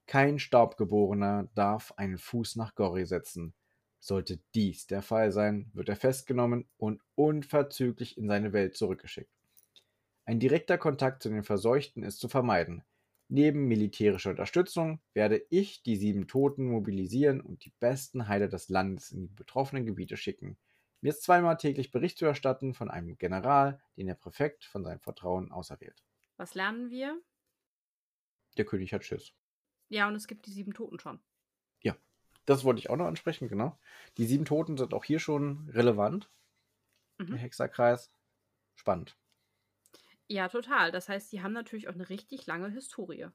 [0.05, 3.53] Kein Staubgeborener darf einen Fuß nach Gori setzen.
[3.99, 9.31] Sollte dies der Fall sein, wird er festgenommen und unverzüglich in seine Welt zurückgeschickt.
[10.25, 12.83] Ein direkter Kontakt zu den Verseuchten ist zu vermeiden.
[13.29, 19.11] Neben militärischer Unterstützung werde ich die sieben Toten mobilisieren und die besten Heiler des Landes
[19.11, 20.57] in die betroffenen Gebiete schicken.
[21.01, 24.99] Mir ist zweimal täglich Bericht zu erstatten von einem General, den der Präfekt von seinem
[24.99, 26.03] Vertrauen auserwählt.
[26.37, 27.19] Was lernen wir?
[28.57, 29.33] Der König hat Schiss.
[29.93, 31.19] Ja, und es gibt die sieben Toten schon.
[32.45, 33.79] Das wollte ich auch noch ansprechen, genau.
[34.17, 36.29] Die sieben Toten sind auch hier schon relevant.
[37.17, 37.27] Mhm.
[37.27, 38.11] Der Hexerkreis.
[38.75, 39.17] Spannend.
[40.27, 40.91] Ja, total.
[40.91, 43.27] Das heißt, die haben natürlich auch eine richtig lange Historie.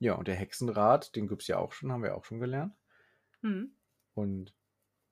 [0.00, 2.74] Ja, und der Hexenrat, den gibt es ja auch schon, haben wir auch schon gelernt.
[3.40, 3.74] Hm.
[4.14, 4.54] Und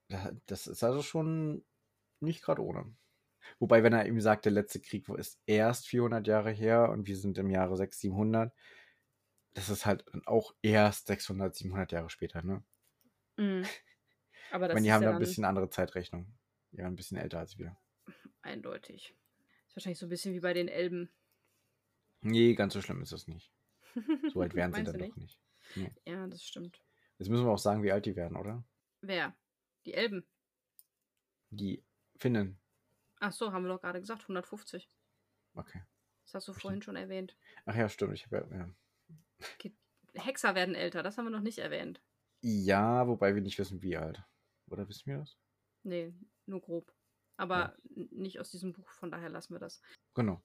[0.08, 1.64] da- das ist also schon
[2.18, 2.94] nicht gerade ohne.
[3.58, 7.16] Wobei, wenn er eben sagt, der letzte Krieg ist erst 400 Jahre her und wir
[7.16, 8.52] sind im Jahre 600, 700,
[9.54, 12.62] das ist halt auch erst 600, 700 Jahre später, ne?
[13.36, 13.64] Mhm.
[14.50, 16.32] Aber Ich das meine, die haben ja ja ein bisschen andere Zeitrechnung.
[16.72, 17.76] Die waren ein bisschen älter als wir.
[18.42, 19.14] eindeutig.
[19.68, 21.10] Ist wahrscheinlich so ein bisschen wie bei den Elben.
[22.22, 23.52] Nee, ganz so schlimm ist es nicht.
[24.32, 25.38] So alt wären sie dann doch nicht.
[25.74, 25.92] Nee.
[26.04, 26.82] Ja, das stimmt.
[27.18, 28.64] Jetzt müssen wir auch sagen, wie alt die werden, oder?
[29.00, 29.36] Wer?
[29.84, 30.26] Die Elben.
[31.50, 31.84] Die
[32.16, 32.58] Finnen.
[33.20, 34.88] Ach so, haben wir doch gerade gesagt, 150.
[35.54, 35.82] Okay.
[36.24, 36.62] Das hast du Stimmt.
[36.62, 37.36] vorhin schon erwähnt.
[37.66, 38.14] Ach ja, stimmt.
[38.14, 38.68] Ich hab ja, ja.
[40.14, 42.00] Hexer werden älter, das haben wir noch nicht erwähnt.
[42.42, 44.22] ja, wobei wir nicht wissen, wie alt.
[44.70, 45.36] Oder wissen wir das?
[45.82, 46.12] Nee,
[46.46, 46.92] nur grob.
[47.36, 49.80] Aber n- nicht aus diesem Buch, von daher lassen wir das.
[50.14, 50.42] Genau.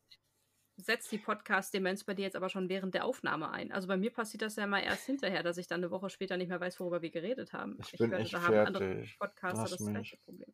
[0.77, 3.71] Setzt die Podcast-Demenz bei dir jetzt aber schon während der Aufnahme ein.
[3.71, 6.35] Also bei mir passiert das ja mal erst hinterher, dass ich dann eine Woche später
[6.37, 7.77] nicht mehr weiß, worüber wir geredet haben.
[7.81, 9.17] Ich bin echt da haben andere fertig.
[9.19, 9.93] Podcaster Lass das mich.
[9.93, 10.53] gleiche Problem.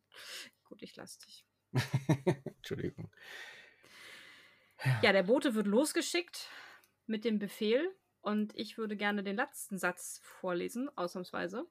[0.64, 1.44] Gut, ich lasse dich.
[2.56, 3.10] Entschuldigung.
[5.02, 6.48] Ja, der Bote wird losgeschickt
[7.06, 7.88] mit dem Befehl
[8.22, 11.66] und ich würde gerne den letzten Satz vorlesen, ausnahmsweise.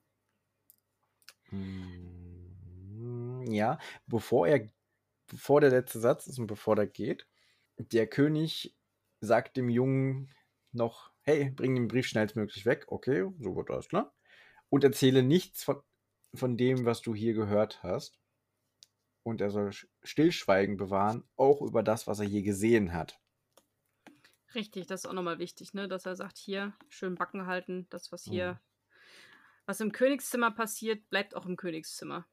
[1.51, 4.69] Mm, Ja, bevor er,
[5.27, 7.27] bevor der letzte Satz ist und bevor der geht,
[7.77, 8.77] der König
[9.21, 10.33] sagt dem Jungen
[10.71, 12.85] noch, hey, bring den Brief schnellstmöglich weg.
[12.89, 14.13] Okay, so wird das, klar.
[14.69, 15.81] Und erzähle nichts von,
[16.35, 18.19] von dem, was du hier gehört hast.
[19.23, 23.20] Und er soll Sch- Stillschweigen bewahren, auch über das, was er hier gesehen hat.
[24.53, 25.87] Richtig, das ist auch nochmal wichtig, ne?
[25.87, 28.59] dass er sagt, hier schön Backen halten, das, was hier, Mhm.
[29.65, 32.25] was im Königszimmer passiert, bleibt auch im Königszimmer.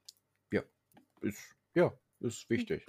[1.21, 2.87] Ist, ja, ist wichtig.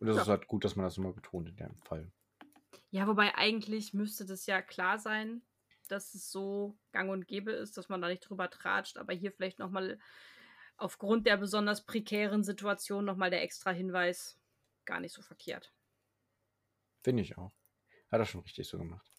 [0.00, 0.22] Und das Ja.
[0.22, 2.10] ist halt gut, dass man das immer betont in dem Fall.
[2.90, 5.42] Ja, wobei eigentlich müsste das ja klar sein,
[5.88, 9.32] dass es so gang und gäbe ist, dass man da nicht drüber tratscht, aber hier
[9.32, 9.98] vielleicht nochmal
[10.76, 14.38] aufgrund der besonders prekären Situation nochmal der extra Hinweis,
[14.84, 15.72] gar nicht so verkehrt.
[17.04, 17.52] Finde ich auch.
[18.12, 19.10] Hat er schon richtig so gemacht.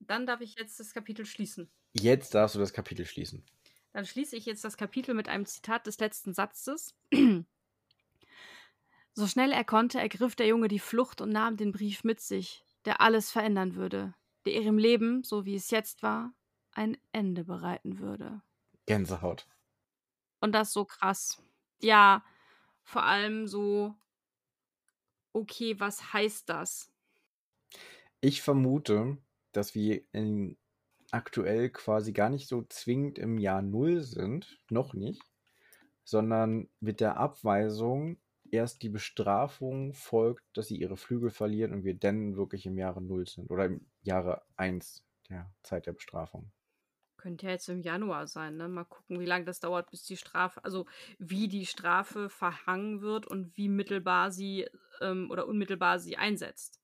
[0.00, 1.70] Dann darf ich jetzt das Kapitel schließen.
[1.92, 3.44] Jetzt darfst du das Kapitel schließen.
[3.92, 6.94] Dann schließe ich jetzt das Kapitel mit einem Zitat des letzten Satzes.
[9.12, 12.64] So schnell er konnte, ergriff der Junge die Flucht und nahm den Brief mit sich,
[12.84, 14.14] der alles verändern würde,
[14.46, 16.32] der ihrem Leben, so wie es jetzt war,
[16.70, 18.42] ein Ende bereiten würde.
[18.86, 19.48] Gänsehaut.
[20.40, 21.42] Und das so krass.
[21.80, 22.24] Ja,
[22.84, 23.96] vor allem so,
[25.32, 26.92] okay, was heißt das?
[28.20, 29.18] Ich vermute,
[29.52, 30.56] dass wir in,
[31.10, 35.22] aktuell quasi gar nicht so zwingend im Jahr Null sind, noch nicht,
[36.04, 38.18] sondern mit der Abweisung
[38.50, 43.02] erst die Bestrafung folgt, dass sie ihre Flügel verlieren und wir dann wirklich im Jahre
[43.02, 46.50] Null sind oder im Jahre 1 der Zeit der Bestrafung.
[47.18, 48.68] Könnte ja jetzt im Januar sein, ne?
[48.68, 50.86] Mal gucken, wie lange das dauert, bis die Strafe, also
[51.18, 54.68] wie die Strafe verhangen wird und wie mittelbar sie
[55.00, 56.80] ähm, oder unmittelbar sie einsetzt.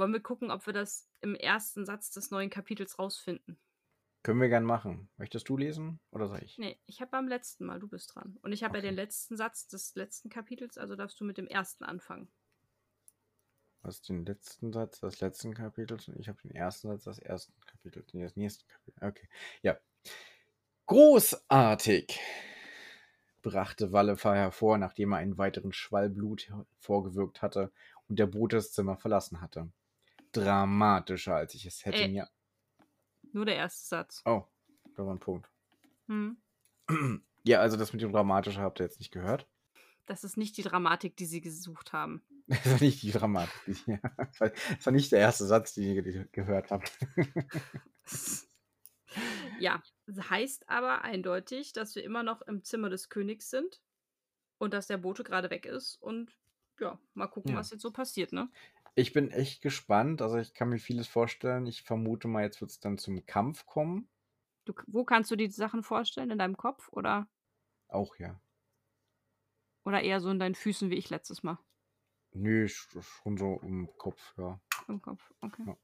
[0.00, 3.60] Wollen wir gucken, ob wir das im ersten Satz des neuen Kapitels rausfinden?
[4.22, 5.10] Können wir gern machen.
[5.18, 6.62] Möchtest du lesen oder soll ich?
[6.62, 8.38] Nee, ich habe beim letzten Mal, du bist dran.
[8.42, 8.78] Und ich habe Okay.
[8.78, 12.30] ja den letzten Satz des letzten Kapitels, also darfst du mit dem ersten anfangen.
[13.82, 17.52] hast den letzten Satz des letzten Kapitels und ich habe den ersten Satz des ersten
[17.66, 19.02] Kapitels, des nächsten Kapitels.
[19.02, 19.28] Okay,
[19.62, 19.78] ja.
[20.86, 22.20] Großartig,
[23.42, 27.70] brachte Wallefer hervor, nachdem er einen weiteren Schwall Blut vorgewirkt hatte
[28.08, 29.70] und der Bote das Zimmer verlassen hatte.
[30.32, 32.08] Dramatischer, als ich es hätte Ey.
[32.08, 32.28] mir.
[33.32, 34.22] Nur der erste Satz.
[34.24, 34.44] Oh,
[34.96, 35.48] da war ein Punkt.
[36.06, 36.36] Hm.
[37.42, 39.48] Ja, also das mit dem Dramatischer habt ihr jetzt nicht gehört.
[40.04, 42.22] Das ist nicht die Dramatik, die sie gesucht haben.
[42.48, 43.54] Das war nicht die Dramatik.
[43.66, 43.98] die- Ja,
[44.38, 46.92] das, war, nicht der erste Satz, den ihr ge- gehört habt.
[49.58, 53.80] ja, das heißt aber eindeutig, dass wir immer noch im Zimmer des Königs sind
[54.58, 56.36] und dass der Bote gerade weg ist und
[56.78, 57.56] ja, mal gucken, Ja.
[57.58, 58.48] was jetzt so passiert, ne?
[58.94, 60.22] Ich bin echt gespannt.
[60.22, 61.66] Also ich kann mir vieles vorstellen.
[61.66, 64.08] Ich vermute mal, jetzt wird es dann zum Kampf kommen.
[64.64, 66.30] Du, wo kannst du die Sachen vorstellen?
[66.30, 67.28] In deinem Kopf oder,
[67.88, 68.40] Auch ja.
[69.84, 71.58] oder eher so in deinen Füßen wie ich letztes Mal?
[72.34, 74.60] Nö, sch- schon so im Kopf, ja.
[74.88, 75.66] Im Kopf, okay.
[75.66, 75.76] Ja.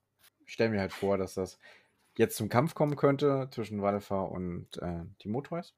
[0.47, 1.59] Ich stelle mir halt vor, dass das
[2.17, 5.77] jetzt zum Kampf kommen könnte zwischen Wallefer und äh, Timotheus.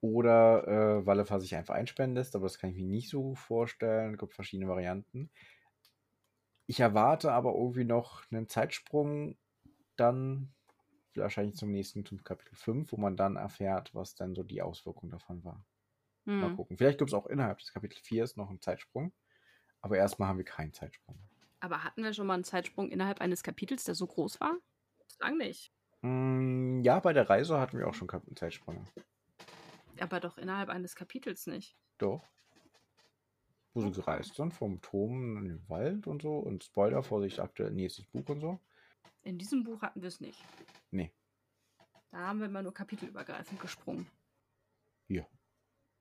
[0.00, 0.68] Oder
[1.02, 4.14] äh, Wallefer sich einfach einsperren lässt, aber das kann ich mir nicht so vorstellen.
[4.14, 5.30] Es gibt verschiedene Varianten.
[6.72, 9.36] Ich erwarte aber irgendwie noch einen Zeitsprung
[9.96, 10.54] dann
[11.14, 15.10] wahrscheinlich zum nächsten, zum Kapitel 5, wo man dann erfährt, was dann so die Auswirkung
[15.10, 15.66] davon war.
[16.24, 16.56] Mal Hm.
[16.56, 16.78] gucken.
[16.78, 19.12] Vielleicht gibt es auch innerhalb des Kapitel 4 noch einen Zeitsprung.
[19.82, 21.18] Aber erstmal haben wir keinen Zeitsprung.
[21.60, 24.56] Aber hatten wir schon mal einen Zeitsprung innerhalb eines Kapitels, der so groß war?
[25.06, 25.74] Bislang nicht.
[26.00, 28.86] Mm, ja, bei der Reise hatten wir auch schon Zeitsprünge.
[30.00, 31.76] Aber doch innerhalb eines Kapitels nicht.
[31.98, 32.22] Doch.
[33.74, 36.38] Wo sie gereist sind, vom Turm in den Wald und so.
[36.38, 38.60] Und Spoiler, Vorsicht, aktuell nächstes Buch und so.
[39.22, 40.38] In diesem Buch hatten wir es nicht.
[40.90, 41.12] Nee.
[42.10, 44.06] Da haben wir immer nur kapitelübergreifend gesprungen.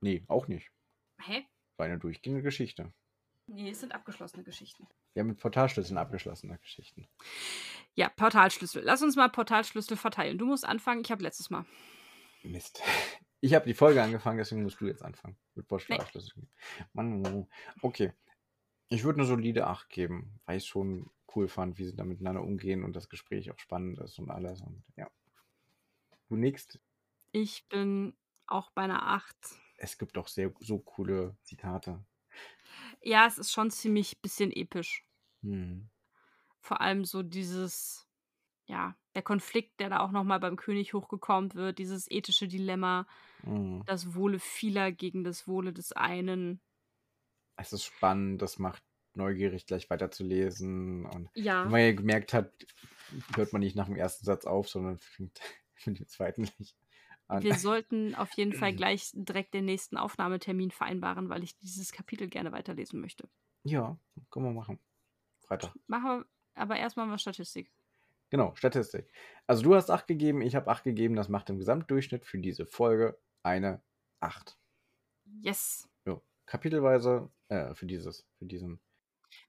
[0.02, 0.72] Nee, auch nicht.
[1.20, 1.46] Hä?
[1.78, 2.92] War eine durchgehende Geschichte.
[3.48, 4.88] Nee, es sind abgeschlossene Geschichten.
[5.14, 7.08] Ja, mit Portalschlüsseln abgeschlossene Geschichten.
[7.94, 8.84] Ja, Portalschlüssel.
[8.84, 10.38] Lass uns mal Portalschlüssel verteilen.
[10.38, 11.66] Du musst anfangen, ich habe letztes Mal.
[12.44, 12.82] Mist.
[13.44, 15.36] Ich habe die Folge angefangen, deswegen musst du jetzt anfangen.
[15.56, 16.48] Mit Portalschlüsseln.
[16.94, 17.48] Mann, Mann, Mann.
[17.82, 18.14] okay.
[18.88, 22.44] Ich würde eine solide 8 geben, weil ich schon cool fand, wie sie da miteinander
[22.44, 24.62] umgehen und das Gespräch auch spannend ist und alles.
[24.62, 25.10] Und ja.
[26.28, 26.80] Du nix.
[27.32, 28.14] Ich bin
[28.46, 29.36] auch bei einer 8.
[29.78, 32.04] Es gibt auch sehr so coole Zitate.
[33.02, 35.04] Ja, es ist schon ziemlich bisschen episch.
[35.42, 35.90] Hm.
[36.60, 38.08] Vor allem so dieses,
[38.66, 43.08] ja, der Konflikt, der da auch nochmal beim König hochgekommen wird, dieses ethische Dilemma,
[43.44, 43.84] Hm.
[43.86, 46.62] das Wohle vieler gegen das Wohle des einen.
[47.58, 48.84] Es ist spannend, das macht
[49.14, 51.06] neugierig, gleich weiterzulesen.
[51.06, 51.64] Und Ja.
[51.64, 52.52] wenn man ja gemerkt hat,
[53.36, 55.40] hört man nicht nach dem ersten Satz auf, sondern fängt
[55.86, 56.76] mit dem zweiten gleich
[57.28, 57.44] an.
[57.44, 62.28] Wir sollten auf jeden Fall gleich direkt den nächsten Aufnahmetermin vereinbaren, weil ich dieses Kapitel
[62.28, 63.28] gerne weiterlesen möchte.
[63.64, 63.98] Ja,
[64.32, 64.80] können wir machen.
[65.42, 65.74] Freitag.
[65.88, 66.26] Machen wir
[66.56, 67.72] aber erstmal mal Statistik.
[68.30, 69.12] Genau, Statistik.
[69.46, 71.16] Also du hast 8 gegeben, ich habe 8 gegeben.
[71.16, 73.82] Das macht im Gesamtdurchschnitt für diese Folge eine
[74.20, 74.58] 8.
[75.42, 75.90] Yes.
[76.06, 76.22] Jo.
[76.46, 78.80] Kapitelweise, äh, für dieses, für diesen.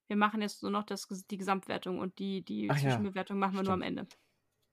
[0.07, 3.55] Wir machen jetzt nur noch das, die Gesamtwertung und die, die Ach ja, Zwischenbewertung machen
[3.57, 4.07] wir nur am Ende.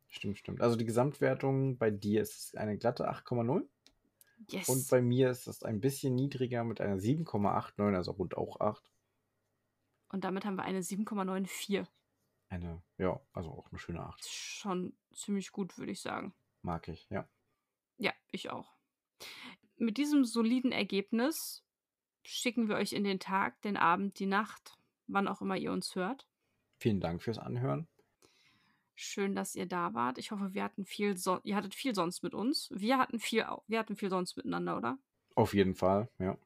[0.08, 0.62] Stimmt, stimmt.
[0.62, 3.68] Also die Gesamtwertung bei dir ist eine glatte 8,0
[4.48, 4.70] Yes.
[4.70, 8.90] und bei mir ist das ein bisschen niedriger mit einer 7,89, also rund auch 8.
[10.08, 11.86] und damit haben wir eine 7,94.
[12.48, 14.26] Eine, ja, also auch eine schöne 8.
[14.26, 16.34] Schon ziemlich gut, würde ich sagen.
[16.62, 17.28] Mag ich, ja.
[17.98, 18.79] Ja, ich auch.
[19.78, 21.64] Mit diesem soliden Ergebnis
[22.24, 25.96] schicken wir euch in den Tag, den Abend, die Nacht, wann auch immer ihr uns
[25.96, 26.28] hört.
[26.78, 27.88] Vielen Dank fürs Anhören.
[28.96, 30.18] Schön, dass ihr da wart.
[30.18, 32.70] Ich hoffe, wir hatten viel so ihr hattet viel sonst mit uns.
[32.74, 34.98] Wir hatten viel wir hatten viel sonst miteinander, oder?
[35.36, 36.38] Auf jeden Fall, ja.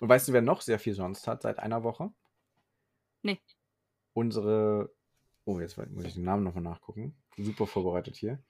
[0.00, 2.12] Und weißt du, wer noch sehr viel sonst hat seit einer Woche?
[3.22, 3.40] Nee.
[4.12, 4.92] Unsere.
[5.44, 7.16] Oh, jetzt muss ich den Namen nochmal nachgucken.
[7.36, 8.42] Super vorbereitet hier.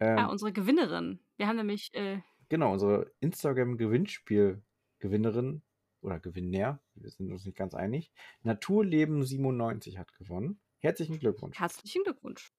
[0.00, 1.20] Ähm, Ja, unsere Gewinnerin.
[1.36, 5.62] Wir haben nämlich äh, genau, unsere Instagram-Gewinnspiel-Gewinnerin
[6.00, 8.10] oder Gewinner, wir sind uns nicht ganz einig.
[8.44, 10.58] Naturleben97 hat gewonnen.
[10.78, 11.58] Herzlichen Glückwunsch.
[11.58, 12.52] herzlichen Glückwunsch.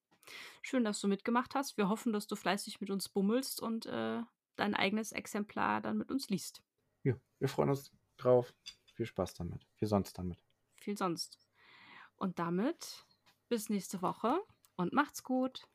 [0.61, 1.75] Schön, dass du mitgemacht hast.
[1.77, 4.21] Wir hoffen, dass du fleißig mit uns bummelst und äh,
[4.55, 6.63] dein eigenes Exemplar dann mit uns liest.
[7.03, 8.53] Ja, wir freuen uns drauf.
[8.93, 9.67] Viel Spaß damit.
[9.75, 10.41] Viel sonst damit.
[10.75, 11.37] Viel sonst.
[12.15, 13.05] Und damit
[13.49, 14.39] bis nächste Woche
[14.77, 15.67] und macht's gut.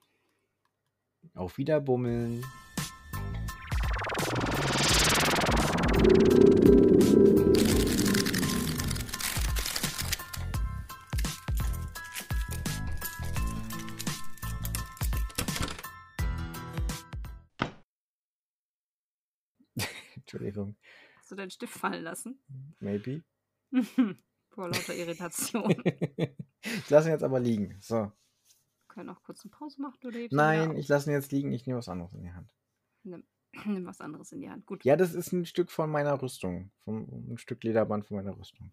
[1.34, 2.42] Auf Wiederbummeln.
[21.38, 22.40] Deinen Stift fallen lassen?
[22.80, 23.22] Maybe.
[24.50, 25.70] Vor lauter Irritation.
[26.62, 27.76] ich lasse ihn jetzt aber liegen.
[27.80, 27.96] So.
[27.96, 28.12] Wir
[28.88, 31.52] können auch kurz eine Pause machen, oder Nein, ich lasse ihn jetzt liegen.
[31.52, 32.52] Ich nehme was anderes in die Hand.
[33.04, 33.24] Nimm,
[33.66, 34.66] nimm was anderes in die Hand.
[34.66, 34.84] Gut.
[34.84, 36.70] Ja, das ist ein Stück von meiner Rüstung.
[36.84, 38.72] Vom, ein Stück Lederband von meiner Rüstung.